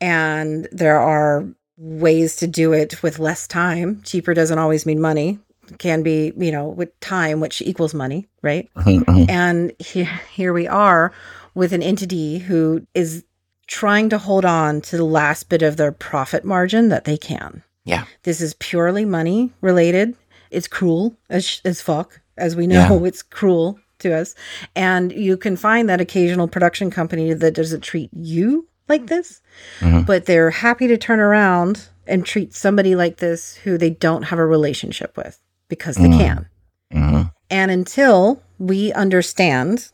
and 0.02 0.68
there 0.72 1.00
are 1.00 1.46
ways 1.78 2.36
to 2.38 2.48
do 2.48 2.74
it 2.74 3.02
with 3.04 3.20
less 3.20 3.48
time 3.48 4.02
cheaper 4.04 4.34
doesn't 4.34 4.60
always 4.60 4.86
mean 4.86 5.00
money 5.02 5.38
It 5.70 5.78
can 5.78 6.04
be 6.04 6.32
you 6.38 6.52
know 6.52 6.68
with 6.70 6.98
time 7.02 7.40
which 7.40 7.62
equals 7.62 7.94
money 7.94 8.28
right 8.42 8.70
Mhm. 8.76 9.30
and 9.30 9.74
here, 9.80 10.20
here 10.34 10.54
we 10.54 10.68
are 10.68 11.12
with 11.54 11.74
an 11.74 11.84
entity 11.84 12.40
who 12.40 12.86
is 12.94 13.24
trying 13.68 14.10
to 14.10 14.18
hold 14.18 14.46
on 14.46 14.80
to 14.82 14.98
the 14.98 15.04
last 15.06 15.50
bit 15.50 15.62
of 15.62 15.76
their 15.78 15.92
profit 15.92 16.46
margin 16.46 16.90
that 16.90 17.06
they 17.06 17.18
can. 17.18 17.64
Yeah. 17.84 18.06
This 18.22 18.40
is 18.42 18.54
purely 18.60 19.06
money 19.06 19.52
related. 19.60 20.16
It's 20.52 20.68
cruel 20.68 21.16
as, 21.32 21.62
as 21.66 21.82
fuck. 21.82 22.22
As 22.38 22.56
we 22.56 22.68
know, 22.68 23.04
it's 23.06 23.22
cruel 23.22 23.80
to 24.00 24.14
us. 24.14 24.36
And 24.76 25.12
you 25.12 25.38
can 25.38 25.56
find 25.56 25.88
that 25.90 26.02
occasional 26.02 26.48
production 26.48 26.92
company 26.92 27.34
that 27.34 27.54
doesn't 27.54 27.82
treat 27.82 28.10
you 28.14 28.68
like 28.90 29.08
this, 29.08 29.42
Mhm. 29.80 30.06
but 30.06 30.26
they're 30.26 30.52
happy 30.52 30.88
to 30.88 30.98
turn 30.98 31.20
around 31.20 31.88
and 32.08 32.26
treat 32.26 32.54
somebody 32.54 32.94
like 32.96 33.18
this 33.18 33.56
who 33.64 33.78
they 33.78 33.90
don't 33.90 34.24
have 34.24 34.38
a 34.38 34.46
relationship 34.46 35.16
with 35.18 35.40
because 35.70 35.96
they 35.96 36.04
Mm. 36.10 36.18
can. 36.20 36.46
Mhm. 36.94 37.32
And 37.50 37.72
until 37.72 38.42
we 38.60 38.92
understand, 38.94 39.88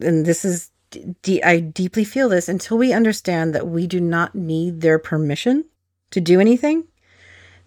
and 0.00 0.24
this 0.24 0.44
is, 0.44 0.70
de- 1.22 1.42
I 1.42 1.58
deeply 1.60 2.04
feel 2.04 2.28
this, 2.28 2.48
until 2.48 2.78
we 2.78 2.92
understand 2.92 3.54
that 3.54 3.66
we 3.66 3.86
do 3.86 4.00
not 4.00 4.34
need 4.34 4.82
their 4.82 4.98
permission 4.98 5.64
to 6.12 6.20
do 6.20 6.38
anything, 6.40 6.84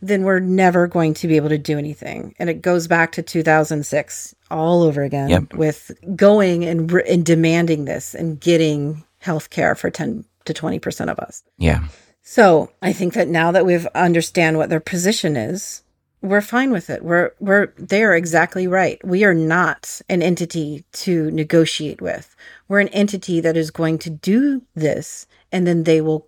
then 0.02 0.24
we're 0.24 0.40
never 0.40 0.88
going 0.88 1.14
to 1.16 1.28
be 1.28 1.36
able 1.36 1.50
to 1.50 1.58
do 1.58 1.78
anything. 1.78 2.34
And 2.40 2.50
it 2.50 2.62
goes 2.62 2.88
back 2.88 3.12
to 3.14 3.22
2006 3.22 4.36
all 4.50 4.82
over 4.84 5.04
again 5.04 5.30
Yep. 5.30 5.54
with 5.54 5.92
going 6.16 6.66
and, 6.66 6.92
re- 6.92 7.04
and 7.08 7.26
demanding 7.26 7.86
this 7.86 8.14
and 8.16 8.40
getting 8.40 9.04
health 9.20 9.50
care 9.50 9.76
for 9.76 9.90
10 9.90 10.26
to 10.46 10.54
20% 10.54 11.12
of 11.12 11.20
us. 11.20 11.44
Yeah. 11.58 11.86
So 12.24 12.72
I 12.82 12.94
think 12.94 13.14
that 13.14 13.28
now 13.28 13.52
that 13.52 13.66
we've 13.66 13.88
understand 13.96 14.58
what 14.58 14.70
their 14.70 14.80
position 14.80 15.36
is, 15.36 15.84
we're 16.22 16.42
fine 16.42 16.72
with 16.72 16.92
it. 16.92 17.04
We're 17.04 17.32
we're 17.40 17.74
they 17.78 18.04
are 18.04 18.16
exactly 18.16 18.68
right. 18.68 19.04
We 19.04 19.24
are 19.24 19.34
not 19.34 20.02
an 20.08 20.22
entity 20.22 20.86
to 20.94 21.32
negotiate 21.32 22.00
with. 22.00 22.36
We're 22.68 22.80
an 22.80 22.90
entity 22.90 23.40
that 23.42 23.58
is 23.58 23.72
going 23.72 23.98
to 24.00 24.12
do 24.12 24.62
this 24.76 25.26
and 25.52 25.66
then 25.66 25.84
they 25.84 26.00
will 26.00 26.28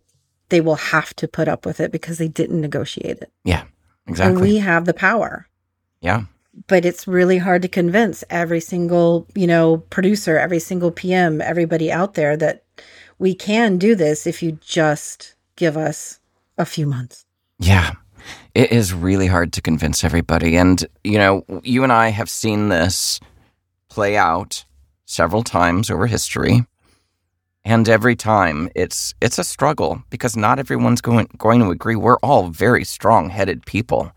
they 0.54 0.62
will 0.62 0.76
have 0.76 1.16
to 1.16 1.28
put 1.28 1.48
up 1.48 1.66
with 1.66 1.80
it 1.80 1.92
because 1.92 2.20
they 2.20 2.28
didn't 2.28 2.62
negotiate 2.62 3.18
it. 3.18 3.32
Yeah, 3.44 3.64
exactly. 4.08 4.34
And 4.34 4.40
we 4.40 4.58
have 4.58 4.86
the 4.86 4.94
power. 4.94 5.48
Yeah. 6.00 6.26
But 6.68 6.86
it's 6.86 7.08
really 7.08 7.40
hard 7.40 7.64
to 7.64 7.68
convince 7.68 8.24
every 8.30 8.60
single, 8.60 9.28
you 9.34 9.48
know, 9.48 9.78
producer, 9.78 10.38
every 10.38 10.60
single 10.60 10.92
PM, 10.92 11.42
everybody 11.42 11.92
out 11.92 12.14
there 12.14 12.38
that 12.38 12.66
we 13.18 13.34
can 13.34 13.80
do 13.80 13.96
this 13.96 14.28
if 14.28 14.44
you 14.44 14.60
just 14.62 15.34
give 15.56 15.76
us 15.76 16.20
a 16.60 16.66
few 16.66 16.86
months. 16.86 17.26
Yeah. 17.58 17.94
It 18.54 18.72
is 18.72 18.94
really 18.94 19.26
hard 19.26 19.54
to 19.54 19.62
convince 19.62 20.04
everybody. 20.04 20.56
And, 20.56 20.86
you 21.04 21.18
know, 21.18 21.44
you 21.64 21.84
and 21.84 21.92
I 21.92 22.10
have 22.10 22.30
seen 22.30 22.70
this 22.70 23.20
play 23.90 24.16
out 24.16 24.66
several 25.06 25.42
times 25.42 25.90
over 25.90 26.06
history. 26.06 26.68
And 27.66 27.88
every 27.88 28.16
time 28.16 28.70
it's 28.76 29.14
it's 29.22 29.40
a 29.40 29.44
struggle 29.44 30.04
because 30.10 30.36
not 30.36 30.60
everyone's 30.60 31.00
going 31.02 31.28
going 31.38 31.62
to 31.62 31.70
agree. 31.70 31.96
We're 31.96 32.18
all 32.18 32.50
very 32.50 32.84
strong-headed 32.84 33.66
people. 33.66 34.12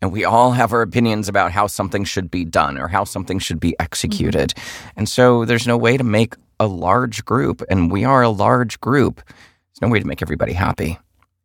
And 0.00 0.10
we 0.12 0.24
all 0.24 0.52
have 0.52 0.72
our 0.72 0.82
opinions 0.82 1.28
about 1.28 1.52
how 1.52 1.66
something 1.66 2.04
should 2.04 2.30
be 2.30 2.44
done 2.44 2.78
or 2.78 2.88
how 2.88 3.04
something 3.04 3.38
should 3.38 3.60
be 3.60 3.74
executed. 3.78 4.50
Mm-hmm. 4.50 4.88
And 4.98 5.08
so 5.08 5.44
there's 5.44 5.66
no 5.66 5.76
way 5.76 5.96
to 5.96 6.04
make 6.04 6.34
a 6.60 6.66
large 6.66 7.24
group 7.24 7.62
and 7.68 7.90
we 7.92 8.04
are 8.04 8.22
a 8.22 8.30
large 8.30 8.80
group. 8.80 9.16
There's 9.16 9.82
no 9.82 9.88
way 9.88 10.00
to 10.00 10.06
make 10.06 10.22
everybody 10.22 10.54
happy 10.54 10.98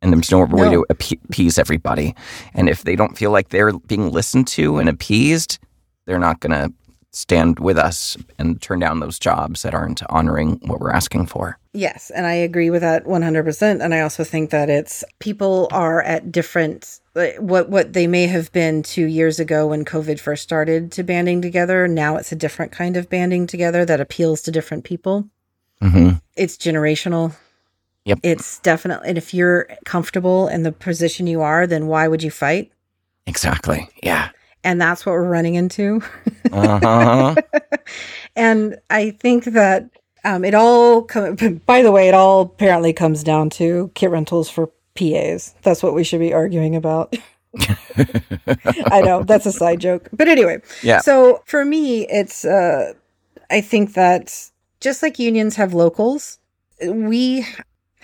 and 0.04 0.12
there's 0.12 0.30
no, 0.30 0.44
no. 0.44 0.62
way 0.62 0.70
to 0.70 0.86
appease 0.90 1.58
everybody. 1.58 2.14
And 2.52 2.68
if 2.68 2.84
they 2.84 2.94
don't 2.94 3.16
feel 3.16 3.30
like 3.30 3.48
they're 3.48 3.72
being 3.72 4.10
listened 4.10 4.46
to 4.48 4.78
and 4.78 4.88
appeased, 4.88 5.58
they're 6.06 6.18
not 6.18 6.40
going 6.40 6.52
to 6.52 6.72
stand 7.14 7.60
with 7.60 7.78
us 7.78 8.16
and 8.38 8.60
turn 8.60 8.80
down 8.80 9.00
those 9.00 9.18
jobs 9.18 9.62
that 9.62 9.72
aren't 9.72 10.02
honoring 10.10 10.60
what 10.66 10.80
we're 10.80 10.90
asking 10.90 11.26
for. 11.26 11.58
Yes, 11.72 12.10
and 12.10 12.26
I 12.26 12.32
agree 12.32 12.70
with 12.70 12.82
that 12.82 13.04
100% 13.04 13.82
and 13.82 13.94
I 13.94 14.00
also 14.00 14.24
think 14.24 14.50
that 14.50 14.68
it's 14.68 15.04
people 15.20 15.68
are 15.70 16.02
at 16.02 16.30
different 16.32 17.00
what 17.38 17.68
what 17.68 17.92
they 17.92 18.08
may 18.08 18.26
have 18.26 18.50
been 18.52 18.82
2 18.82 19.04
years 19.06 19.38
ago 19.38 19.68
when 19.68 19.84
covid 19.84 20.18
first 20.18 20.42
started 20.42 20.90
to 20.92 21.04
banding 21.04 21.40
together, 21.40 21.86
now 21.86 22.16
it's 22.16 22.32
a 22.32 22.36
different 22.36 22.72
kind 22.72 22.96
of 22.96 23.08
banding 23.08 23.46
together 23.46 23.84
that 23.84 24.00
appeals 24.00 24.42
to 24.42 24.50
different 24.50 24.82
people. 24.82 25.28
Mm-hmm. 25.80 26.16
It's 26.36 26.56
generational. 26.56 27.36
Yep. 28.04 28.18
It's 28.22 28.58
definitely, 28.58 29.08
and 29.08 29.16
if 29.16 29.32
you're 29.32 29.68
comfortable 29.84 30.48
in 30.48 30.62
the 30.62 30.72
position 30.72 31.26
you 31.26 31.40
are, 31.40 31.66
then 31.66 31.86
why 31.86 32.08
would 32.08 32.22
you 32.22 32.30
fight? 32.30 32.70
Exactly. 33.26 33.88
Yeah. 34.02 34.30
And 34.64 34.80
that's 34.80 35.06
what 35.06 35.12
we're 35.12 35.28
running 35.28 35.54
into. 35.54 36.02
uh-huh. 36.50 37.34
and 38.36 38.78
I 38.90 39.10
think 39.10 39.44
that 39.44 39.90
um, 40.24 40.44
it 40.44 40.54
all, 40.54 41.02
com- 41.02 41.34
by 41.66 41.82
the 41.82 41.92
way, 41.92 42.08
it 42.08 42.14
all 42.14 42.42
apparently 42.42 42.92
comes 42.92 43.22
down 43.22 43.50
to 43.50 43.90
kit 43.94 44.10
rentals 44.10 44.48
for 44.50 44.70
PAs. 44.94 45.54
That's 45.62 45.82
what 45.82 45.94
we 45.94 46.02
should 46.02 46.20
be 46.20 46.32
arguing 46.32 46.74
about. 46.74 47.14
I 48.90 49.00
know 49.02 49.22
that's 49.22 49.46
a 49.46 49.52
side 49.52 49.80
joke, 49.80 50.08
but 50.12 50.26
anyway. 50.26 50.60
Yeah. 50.82 51.00
So 51.00 51.42
for 51.44 51.64
me, 51.64 52.08
it's, 52.08 52.44
uh, 52.44 52.94
I 53.50 53.60
think 53.60 53.94
that 53.94 54.50
just 54.80 55.02
like 55.02 55.18
unions 55.18 55.56
have 55.56 55.74
locals, 55.74 56.38
we 56.84 57.46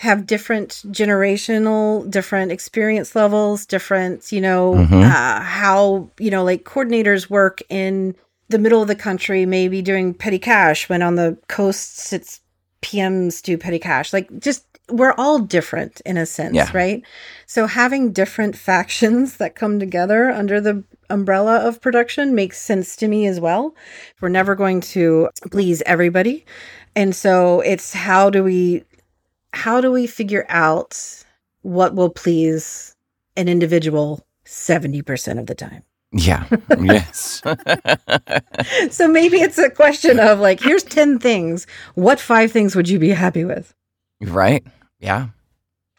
have 0.00 0.24
different 0.24 0.82
generational, 0.86 2.10
different 2.10 2.50
experience 2.50 3.14
levels, 3.14 3.66
different, 3.66 4.32
you 4.32 4.40
know, 4.40 4.72
mm-hmm. 4.72 5.02
uh, 5.02 5.40
how, 5.42 6.08
you 6.18 6.30
know, 6.30 6.42
like 6.42 6.64
coordinators 6.64 7.28
work 7.28 7.60
in 7.68 8.16
the 8.48 8.58
middle 8.58 8.80
of 8.80 8.88
the 8.88 8.94
country, 8.94 9.44
maybe 9.44 9.82
doing 9.82 10.14
petty 10.14 10.38
cash 10.38 10.88
when 10.88 11.02
on 11.02 11.16
the 11.16 11.36
coasts 11.48 12.14
it's 12.14 12.40
PMs 12.80 13.42
do 13.42 13.58
petty 13.58 13.78
cash. 13.78 14.14
Like 14.14 14.30
just, 14.38 14.64
we're 14.88 15.12
all 15.18 15.38
different 15.38 16.00
in 16.06 16.16
a 16.16 16.24
sense, 16.24 16.54
yeah. 16.54 16.70
right? 16.72 17.02
So 17.44 17.66
having 17.66 18.10
different 18.10 18.56
factions 18.70 19.36
that 19.36 19.54
come 19.54 19.78
together 19.78 20.30
under 20.30 20.62
the 20.62 20.82
umbrella 21.10 21.58
of 21.58 21.82
production 21.82 22.34
makes 22.34 22.58
sense 22.58 22.96
to 22.96 23.06
me 23.06 23.26
as 23.26 23.38
well. 23.38 23.74
We're 24.22 24.30
never 24.30 24.54
going 24.54 24.80
to 24.80 25.28
please 25.50 25.82
everybody. 25.84 26.46
And 26.96 27.14
so 27.14 27.60
it's 27.60 27.92
how 27.92 28.30
do 28.30 28.42
we 28.42 28.84
how 29.52 29.80
do 29.80 29.90
we 29.90 30.06
figure 30.06 30.46
out 30.48 31.24
what 31.62 31.94
will 31.94 32.10
please 32.10 32.96
an 33.36 33.48
individual 33.48 34.24
70% 34.44 35.38
of 35.38 35.46
the 35.46 35.54
time? 35.54 35.82
Yeah. 36.12 36.46
yes. 36.80 37.42
so 38.90 39.08
maybe 39.08 39.40
it's 39.40 39.58
a 39.58 39.70
question 39.70 40.18
of 40.18 40.40
like, 40.40 40.60
here's 40.60 40.82
10 40.82 41.18
things. 41.18 41.66
What 41.94 42.18
five 42.18 42.50
things 42.50 42.74
would 42.74 42.88
you 42.88 42.98
be 42.98 43.10
happy 43.10 43.44
with? 43.44 43.74
Right. 44.20 44.66
Yeah 44.98 45.28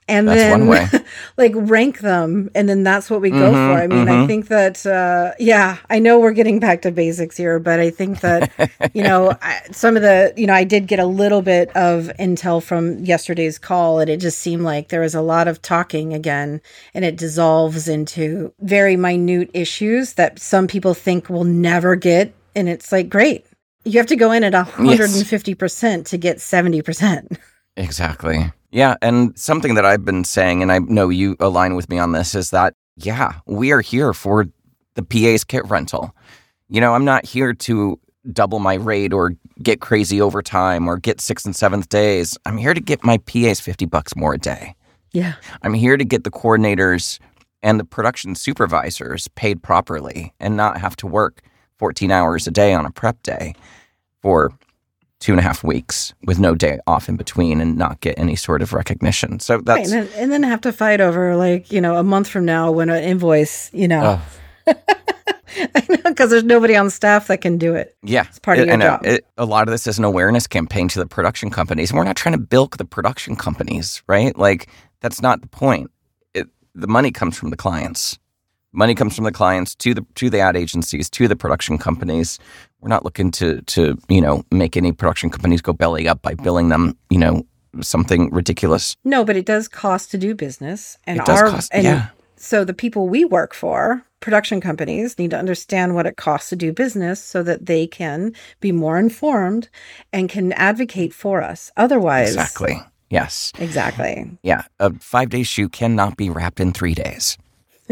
and 0.07 0.27
that's 0.27 0.39
then 0.39 0.51
one 0.51 0.67
way. 0.67 0.87
like 1.37 1.53
rank 1.55 1.99
them 1.99 2.49
and 2.55 2.67
then 2.67 2.83
that's 2.83 3.09
what 3.09 3.21
we 3.21 3.29
go 3.29 3.51
mm-hmm, 3.51 3.73
for 3.73 3.81
i 3.81 3.87
mean 3.87 4.05
mm-hmm. 4.05 4.23
i 4.23 4.27
think 4.27 4.47
that 4.47 4.85
uh, 4.85 5.31
yeah 5.39 5.77
i 5.89 5.99
know 5.99 6.19
we're 6.19 6.31
getting 6.31 6.59
back 6.59 6.81
to 6.81 6.91
basics 6.91 7.37
here 7.37 7.59
but 7.59 7.79
i 7.79 7.89
think 7.89 8.19
that 8.21 8.51
you 8.93 9.03
know 9.03 9.35
I, 9.41 9.61
some 9.71 9.95
of 9.95 10.01
the 10.01 10.33
you 10.35 10.47
know 10.47 10.53
i 10.53 10.63
did 10.63 10.87
get 10.87 10.99
a 10.99 11.05
little 11.05 11.41
bit 11.41 11.75
of 11.75 12.11
intel 12.19 12.61
from 12.61 12.99
yesterday's 12.99 13.57
call 13.57 13.99
and 13.99 14.09
it 14.09 14.17
just 14.17 14.39
seemed 14.39 14.63
like 14.63 14.89
there 14.89 15.01
was 15.01 15.15
a 15.15 15.21
lot 15.21 15.47
of 15.47 15.61
talking 15.61 16.13
again 16.13 16.61
and 16.93 17.05
it 17.05 17.15
dissolves 17.15 17.87
into 17.87 18.53
very 18.59 18.95
minute 18.95 19.49
issues 19.53 20.13
that 20.13 20.39
some 20.39 20.67
people 20.67 20.93
think 20.93 21.29
will 21.29 21.43
never 21.43 21.95
get 21.95 22.33
and 22.55 22.67
it's 22.67 22.91
like 22.91 23.09
great 23.09 23.45
you 23.83 23.97
have 23.97 24.07
to 24.07 24.15
go 24.15 24.31
in 24.31 24.43
at 24.43 24.53
150% 24.53 25.97
yes. 25.97 26.09
to 26.11 26.17
get 26.17 26.37
70% 26.37 27.37
exactly 27.75 28.51
yeah. 28.71 28.95
And 29.01 29.37
something 29.37 29.75
that 29.75 29.85
I've 29.85 30.05
been 30.05 30.23
saying, 30.23 30.61
and 30.61 30.71
I 30.71 30.79
know 30.79 31.09
you 31.09 31.35
align 31.39 31.75
with 31.75 31.89
me 31.89 31.99
on 31.99 32.13
this, 32.13 32.33
is 32.33 32.49
that, 32.51 32.73
yeah, 32.95 33.39
we 33.45 33.71
are 33.71 33.81
here 33.81 34.13
for 34.13 34.47
the 34.95 35.03
PA's 35.03 35.43
kit 35.43 35.65
rental. 35.67 36.15
You 36.69 36.79
know, 36.79 36.93
I'm 36.93 37.05
not 37.05 37.25
here 37.25 37.53
to 37.53 37.99
double 38.31 38.59
my 38.59 38.75
rate 38.75 39.11
or 39.11 39.33
get 39.61 39.81
crazy 39.81 40.21
overtime 40.21 40.87
or 40.87 40.97
get 40.97 41.19
sixth 41.19 41.45
and 41.45 41.55
seventh 41.55 41.89
days. 41.89 42.37
I'm 42.45 42.57
here 42.57 42.73
to 42.73 42.79
get 42.79 43.03
my 43.03 43.17
PAs 43.19 43.59
50 43.59 43.85
bucks 43.85 44.15
more 44.15 44.35
a 44.35 44.37
day. 44.37 44.75
Yeah. 45.11 45.33
I'm 45.61 45.73
here 45.73 45.97
to 45.97 46.05
get 46.05 46.23
the 46.23 46.31
coordinators 46.31 47.19
and 47.61 47.79
the 47.79 47.83
production 47.83 48.35
supervisors 48.35 49.27
paid 49.29 49.61
properly 49.61 50.33
and 50.39 50.55
not 50.55 50.79
have 50.79 50.95
to 50.97 51.07
work 51.07 51.41
14 51.77 52.09
hours 52.09 52.47
a 52.47 52.51
day 52.51 52.73
on 52.73 52.85
a 52.85 52.91
prep 52.91 53.21
day 53.23 53.53
for 54.21 54.53
two 55.21 55.31
and 55.31 55.39
a 55.39 55.43
half 55.43 55.63
weeks 55.63 56.13
with 56.25 56.39
no 56.39 56.55
day 56.55 56.79
off 56.87 57.07
in 57.07 57.15
between 57.15 57.61
and 57.61 57.77
not 57.77 58.01
get 58.01 58.19
any 58.19 58.35
sort 58.35 58.61
of 58.61 58.73
recognition. 58.73 59.39
So 59.39 59.59
that's 59.59 59.91
right, 59.91 59.99
and, 59.99 60.09
then, 60.09 60.21
and, 60.21 60.31
then, 60.31 60.43
have 60.43 60.61
to 60.61 60.73
fight 60.73 60.99
over 60.99 61.37
like 61.37 61.71
you 61.71 61.79
know 61.79 61.95
a 61.95 62.03
month 62.03 62.27
from 62.27 62.43
now 62.43 62.71
when 62.71 62.89
an 62.89 63.01
invoice 63.03 63.71
you 63.73 63.87
know. 63.87 64.19
Oh. 64.67 64.75
Because 66.03 66.29
there's 66.31 66.43
nobody 66.43 66.75
on 66.75 66.89
staff 66.89 67.27
that 67.27 67.41
can 67.41 67.57
do 67.57 67.75
it. 67.75 67.95
Yeah, 68.03 68.25
it's 68.27 68.39
part 68.39 68.59
of 68.59 68.67
your 68.67 68.77
job. 68.77 69.05
It, 69.05 69.25
a 69.37 69.45
lot 69.45 69.67
of 69.67 69.71
this 69.71 69.87
is 69.87 69.97
an 69.97 70.03
awareness 70.03 70.47
campaign 70.47 70.87
to 70.89 70.99
the 70.99 71.05
production 71.05 71.49
companies, 71.49 71.91
and 71.91 71.97
we're 71.97 72.03
not 72.03 72.15
trying 72.15 72.33
to 72.33 72.41
bilk 72.41 72.77
the 72.77 72.85
production 72.85 73.35
companies, 73.35 74.01
right? 74.07 74.35
Like 74.37 74.69
that's 75.01 75.21
not 75.21 75.41
the 75.41 75.47
point. 75.47 75.91
It, 76.33 76.47
the 76.73 76.87
money 76.87 77.11
comes 77.11 77.37
from 77.37 77.51
the 77.51 77.57
clients. 77.57 78.17
Money 78.73 78.95
comes 78.95 79.15
from 79.15 79.25
the 79.25 79.31
clients 79.31 79.75
to 79.75 79.93
the 79.93 80.05
to 80.15 80.29
the 80.29 80.39
ad 80.39 80.55
agencies 80.55 81.09
to 81.11 81.27
the 81.27 81.35
production 81.35 81.77
companies. 81.77 82.39
We're 82.81 82.89
not 82.89 83.05
looking 83.05 83.31
to 83.31 83.61
to 83.61 83.97
you 84.09 84.21
know 84.21 84.43
make 84.51 84.75
any 84.75 84.91
production 84.91 85.29
companies 85.29 85.61
go 85.61 85.73
belly 85.73 86.07
up 86.07 86.21
by 86.21 86.33
billing 86.33 86.69
them 86.69 86.97
you 87.09 87.17
know 87.19 87.45
something 87.81 88.29
ridiculous. 88.31 88.97
No, 89.03 89.23
but 89.23 89.37
it 89.37 89.45
does 89.45 89.67
cost 89.67 90.11
to 90.11 90.17
do 90.17 90.35
business, 90.35 90.97
and 91.05 91.19
it 91.19 91.25
does 91.25 91.41
our 91.41 91.49
cost, 91.49 91.71
and 91.73 91.83
yeah. 91.83 92.09
so 92.35 92.63
the 92.65 92.73
people 92.73 93.07
we 93.07 93.23
work 93.23 93.53
for, 93.53 94.03
production 94.19 94.59
companies, 94.59 95.17
need 95.17 95.31
to 95.31 95.37
understand 95.37 95.95
what 95.95 96.05
it 96.05 96.17
costs 96.17 96.49
to 96.49 96.55
do 96.55 96.73
business 96.73 97.23
so 97.23 97.43
that 97.43 97.65
they 97.67 97.87
can 97.87 98.33
be 98.59 98.71
more 98.71 98.97
informed 98.97 99.69
and 100.11 100.29
can 100.29 100.51
advocate 100.53 101.13
for 101.13 101.41
us. 101.41 101.71
Otherwise, 101.77 102.29
exactly. 102.29 102.81
Yes. 103.09 103.51
Exactly. 103.59 104.37
Yeah. 104.41 104.63
A 104.79 104.93
five 104.93 105.29
day 105.29 105.43
shoot 105.43 105.71
cannot 105.73 106.17
be 106.17 106.29
wrapped 106.29 106.61
in 106.61 106.71
three 106.71 106.93
days. 106.93 107.37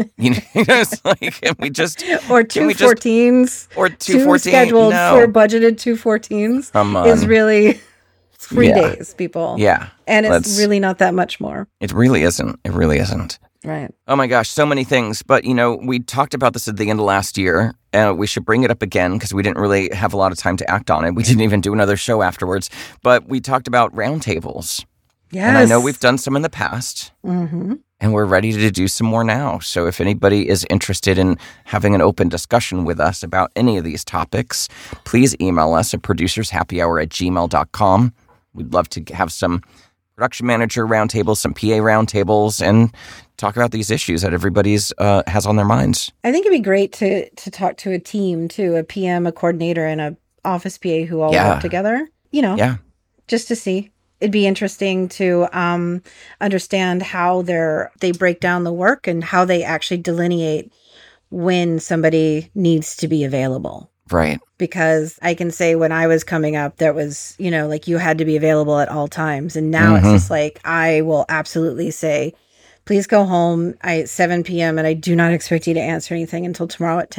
You 0.16 0.30
know, 0.30 0.40
it's 0.54 1.04
like 1.04 1.40
can 1.40 1.54
we 1.58 1.70
just 1.70 2.02
or 2.30 2.42
two 2.42 2.68
14s 2.68 3.68
or 3.76 3.88
two 3.88 4.24
14 4.24 4.38
scheduled 4.38 4.92
no. 4.92 5.14
for 5.14 5.32
budgeted 5.32 5.78
two 5.78 5.96
14s 5.96 7.06
is 7.06 7.26
really 7.26 7.80
three 8.38 8.68
yeah. 8.68 8.94
days, 8.94 9.14
people. 9.14 9.56
Yeah, 9.58 9.88
and 10.06 10.26
it's 10.26 10.58
really 10.58 10.80
not 10.80 10.98
that 10.98 11.14
much 11.14 11.40
more. 11.40 11.68
It 11.80 11.92
really 11.92 12.22
isn't. 12.22 12.60
It 12.64 12.72
really 12.72 12.98
isn't. 12.98 13.38
Right. 13.64 13.92
Oh 14.08 14.16
my 14.16 14.26
gosh, 14.26 14.48
so 14.48 14.64
many 14.64 14.84
things. 14.84 15.22
But 15.22 15.44
you 15.44 15.54
know, 15.54 15.76
we 15.76 16.00
talked 16.00 16.34
about 16.34 16.54
this 16.54 16.66
at 16.66 16.76
the 16.76 16.88
end 16.88 16.98
of 16.98 17.04
last 17.04 17.36
year. 17.36 17.74
Uh, 17.92 18.14
we 18.16 18.26
should 18.26 18.44
bring 18.44 18.62
it 18.62 18.70
up 18.70 18.82
again 18.82 19.14
because 19.14 19.34
we 19.34 19.42
didn't 19.42 19.58
really 19.58 19.90
have 19.92 20.14
a 20.14 20.16
lot 20.16 20.32
of 20.32 20.38
time 20.38 20.56
to 20.56 20.70
act 20.70 20.90
on 20.90 21.04
it. 21.04 21.14
We 21.14 21.22
didn't 21.22 21.42
even 21.42 21.60
do 21.60 21.72
another 21.72 21.96
show 21.96 22.22
afterwards. 22.22 22.70
But 23.02 23.28
we 23.28 23.40
talked 23.40 23.68
about 23.68 23.94
roundtables 23.94 24.84
Yes. 25.30 25.48
And 25.48 25.58
I 25.58 25.64
know 25.64 25.80
we've 25.80 26.00
done 26.00 26.18
some 26.18 26.34
in 26.36 26.42
the 26.42 26.50
past. 26.50 27.12
Mm-hmm. 27.24 27.74
and 28.02 28.12
we're 28.14 28.24
ready 28.24 28.50
to 28.52 28.70
do 28.70 28.88
some 28.88 29.06
more 29.06 29.22
now. 29.24 29.58
So 29.58 29.86
if 29.86 30.00
anybody 30.00 30.48
is 30.48 30.66
interested 30.70 31.18
in 31.18 31.36
having 31.64 31.94
an 31.94 32.00
open 32.00 32.28
discussion 32.30 32.84
with 32.84 32.98
us 32.98 33.22
about 33.22 33.52
any 33.56 33.76
of 33.76 33.84
these 33.84 34.04
topics, 34.04 34.68
please 35.04 35.36
email 35.40 35.74
us 35.74 35.92
at 35.94 36.00
producershappyhour 36.02 37.02
at 37.02 37.10
gmail.com. 37.10 38.12
We'd 38.54 38.72
love 38.72 38.88
to 38.90 39.02
have 39.14 39.30
some 39.32 39.62
production 40.16 40.46
manager 40.46 40.86
roundtables, 40.86 41.36
some 41.38 41.52
PA 41.54 41.78
roundtables, 41.80 42.60
and 42.66 42.92
talk 43.36 43.56
about 43.56 43.70
these 43.70 43.90
issues 43.90 44.22
that 44.22 44.32
everybody's 44.34 44.92
uh, 44.98 45.22
has 45.26 45.46
on 45.46 45.56
their 45.56 45.64
minds. 45.66 46.10
I 46.24 46.32
think 46.32 46.46
it'd 46.46 46.56
be 46.56 46.62
great 46.62 46.92
to 46.94 47.28
to 47.30 47.50
talk 47.50 47.76
to 47.78 47.92
a 47.92 47.98
team 47.98 48.48
too, 48.48 48.76
a 48.76 48.82
PM, 48.84 49.26
a 49.26 49.32
coordinator, 49.32 49.84
and 49.86 50.00
a 50.00 50.16
office 50.44 50.78
PA 50.78 51.04
who 51.04 51.20
all 51.20 51.32
Yeah. 51.32 51.50
work 51.54 51.60
together. 51.62 52.08
You 52.32 52.42
know, 52.42 52.56
Yeah. 52.56 52.76
just 53.28 53.46
to 53.48 53.56
see. 53.56 53.90
It'd 54.20 54.32
be 54.32 54.46
interesting 54.46 55.08
to 55.10 55.48
um, 55.52 56.02
understand 56.40 57.02
how 57.02 57.42
they're 57.42 57.90
they 58.00 58.12
break 58.12 58.40
down 58.40 58.64
the 58.64 58.72
work 58.72 59.06
and 59.06 59.24
how 59.24 59.44
they 59.44 59.64
actually 59.64 59.98
delineate 59.98 60.72
when 61.30 61.78
somebody 61.78 62.50
needs 62.54 62.96
to 62.96 63.08
be 63.08 63.24
available. 63.24 63.90
Right. 64.10 64.40
Because 64.58 65.18
I 65.22 65.34
can 65.34 65.50
say 65.50 65.74
when 65.76 65.92
I 65.92 66.06
was 66.06 66.24
coming 66.24 66.56
up, 66.56 66.76
that 66.78 66.94
was 66.94 67.34
you 67.38 67.50
know 67.50 67.66
like 67.68 67.88
you 67.88 67.98
had 67.98 68.18
to 68.18 68.24
be 68.24 68.36
available 68.36 68.78
at 68.78 68.88
all 68.88 69.08
times, 69.08 69.56
and 69.56 69.70
now 69.70 69.94
Mhm. 69.94 69.98
it's 69.98 70.10
just 70.10 70.30
like 70.30 70.60
I 70.64 71.00
will 71.02 71.24
absolutely 71.28 71.90
say, 71.90 72.34
please 72.84 73.06
go 73.06 73.24
home 73.24 73.74
I, 73.82 74.00
at 74.00 74.08
seven 74.08 74.42
p.m. 74.42 74.78
and 74.78 74.86
I 74.86 74.94
do 74.94 75.16
not 75.16 75.32
expect 75.32 75.66
you 75.66 75.74
to 75.74 75.80
answer 75.80 76.14
anything 76.14 76.44
until 76.44 76.66
tomorrow 76.68 76.98
at 76.98 77.10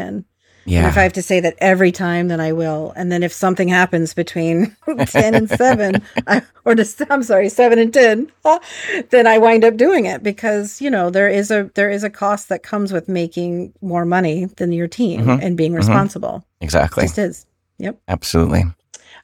ten. 0.66 0.74
And 0.74 0.84
Yeah. 0.84 0.90
if 0.90 0.98
I 0.98 1.04
have 1.04 1.14
to 1.14 1.22
say 1.22 1.40
that 1.40 1.56
every 1.60 1.92
time, 1.92 2.28
then 2.28 2.40
I 2.40 2.52
will. 2.52 2.94
And 2.96 3.12
then 3.12 3.24
if 3.24 3.34
something 3.34 3.68
happens 3.68 4.14
between 4.14 4.76
10 5.06 5.36
and 5.36 5.50
7, 5.50 6.02
I, 6.28 6.42
or 6.66 6.76
just, 6.76 7.02
I'm 7.10 7.24
sorry, 7.24 7.50
7 7.50 7.80
and 7.80 7.94
10, 7.94 8.32
then 9.10 9.28
I 9.28 9.38
wind 9.38 9.66
up 9.66 9.78
doing 9.78 10.06
it 10.06 10.24
because, 10.24 10.82
you 10.82 10.90
know, 10.90 11.10
there 11.10 11.30
is 11.30 11.52
a 11.52 11.70
there 11.76 11.90
is 11.90 12.04
a 12.04 12.10
cost 12.10 12.50
that 12.50 12.64
comes 12.64 12.94
with 12.94 13.10
making 13.10 13.74
more 13.82 14.06
money 14.06 14.46
than 14.58 14.72
your 14.72 14.88
team 14.88 15.26
Mhm. 15.26 15.44
and 15.44 15.58
being 15.58 15.74
Mhm. 15.74 15.78
responsible. 15.78 16.44
exactly. 16.62 17.04
Just 17.06 17.18
is. 17.18 17.46
Yep. 17.80 17.98
Absolutely. 18.08 18.64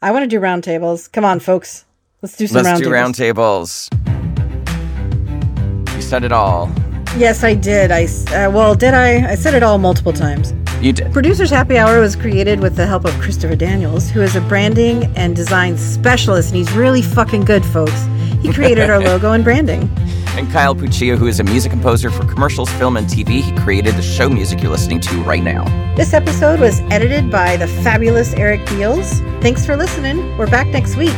I 0.01 0.11
want 0.11 0.23
to 0.23 0.27
do 0.27 0.39
roundtables. 0.39 1.11
Come 1.11 1.25
on, 1.25 1.39
folks. 1.39 1.85
Let's 2.23 2.35
do 2.35 2.47
some 2.47 2.63
Let's 2.63 2.81
do 2.81 2.89
roundtables. 2.89 3.89
roundtables. 3.89 5.95
You 5.95 6.01
said 6.01 6.23
it 6.23 6.31
all. 6.31 6.71
Yes, 7.17 7.43
I 7.43 7.53
did. 7.53 7.91
I 7.91 8.05
uh, 8.33 8.49
well, 8.51 8.75
did 8.75 8.93
I? 8.93 9.31
I 9.31 9.35
said 9.35 9.53
it 9.53 9.63
all 9.63 9.77
multiple 9.77 10.13
times. 10.13 10.53
You 10.81 10.93
did. 10.93 11.11
Producers 11.11 11.49
Happy 11.49 11.77
Hour 11.77 11.99
was 11.99 12.15
created 12.15 12.59
with 12.59 12.75
the 12.75 12.85
help 12.85 13.05
of 13.05 13.11
Christopher 13.19 13.55
Daniels, 13.55 14.09
who 14.09 14.21
is 14.21 14.35
a 14.35 14.41
branding 14.41 15.05
and 15.15 15.35
design 15.35 15.77
specialist, 15.77 16.49
and 16.49 16.57
he's 16.57 16.71
really 16.73 17.01
fucking 17.01 17.45
good, 17.45 17.65
folks. 17.65 18.05
He 18.41 18.53
created 18.53 18.89
our 18.89 18.99
logo 19.11 19.31
and 19.31 19.43
branding. 19.43 19.89
And 20.37 20.47
Kyle 20.51 20.75
Puccio, 20.75 21.17
who 21.17 21.25
is 21.25 21.39
a 21.39 21.43
music 21.43 21.71
composer 21.71 22.11
for 22.11 22.23
commercials, 22.25 22.69
film, 22.73 22.95
and 22.95 23.07
TV, 23.07 23.41
he 23.41 23.57
created 23.57 23.95
the 23.95 24.03
show 24.03 24.29
music 24.29 24.61
you're 24.61 24.71
listening 24.71 24.99
to 25.01 25.23
right 25.23 25.41
now. 25.41 25.63
This 25.95 26.13
episode 26.13 26.59
was 26.59 26.81
edited 26.91 27.31
by 27.31 27.57
the 27.57 27.67
fabulous 27.67 28.35
Eric 28.35 28.63
Beals. 28.67 29.19
Thanks 29.41 29.65
for 29.65 29.75
listening. 29.75 30.37
We're 30.37 30.49
back 30.49 30.67
next 30.67 30.95
week. 30.95 31.17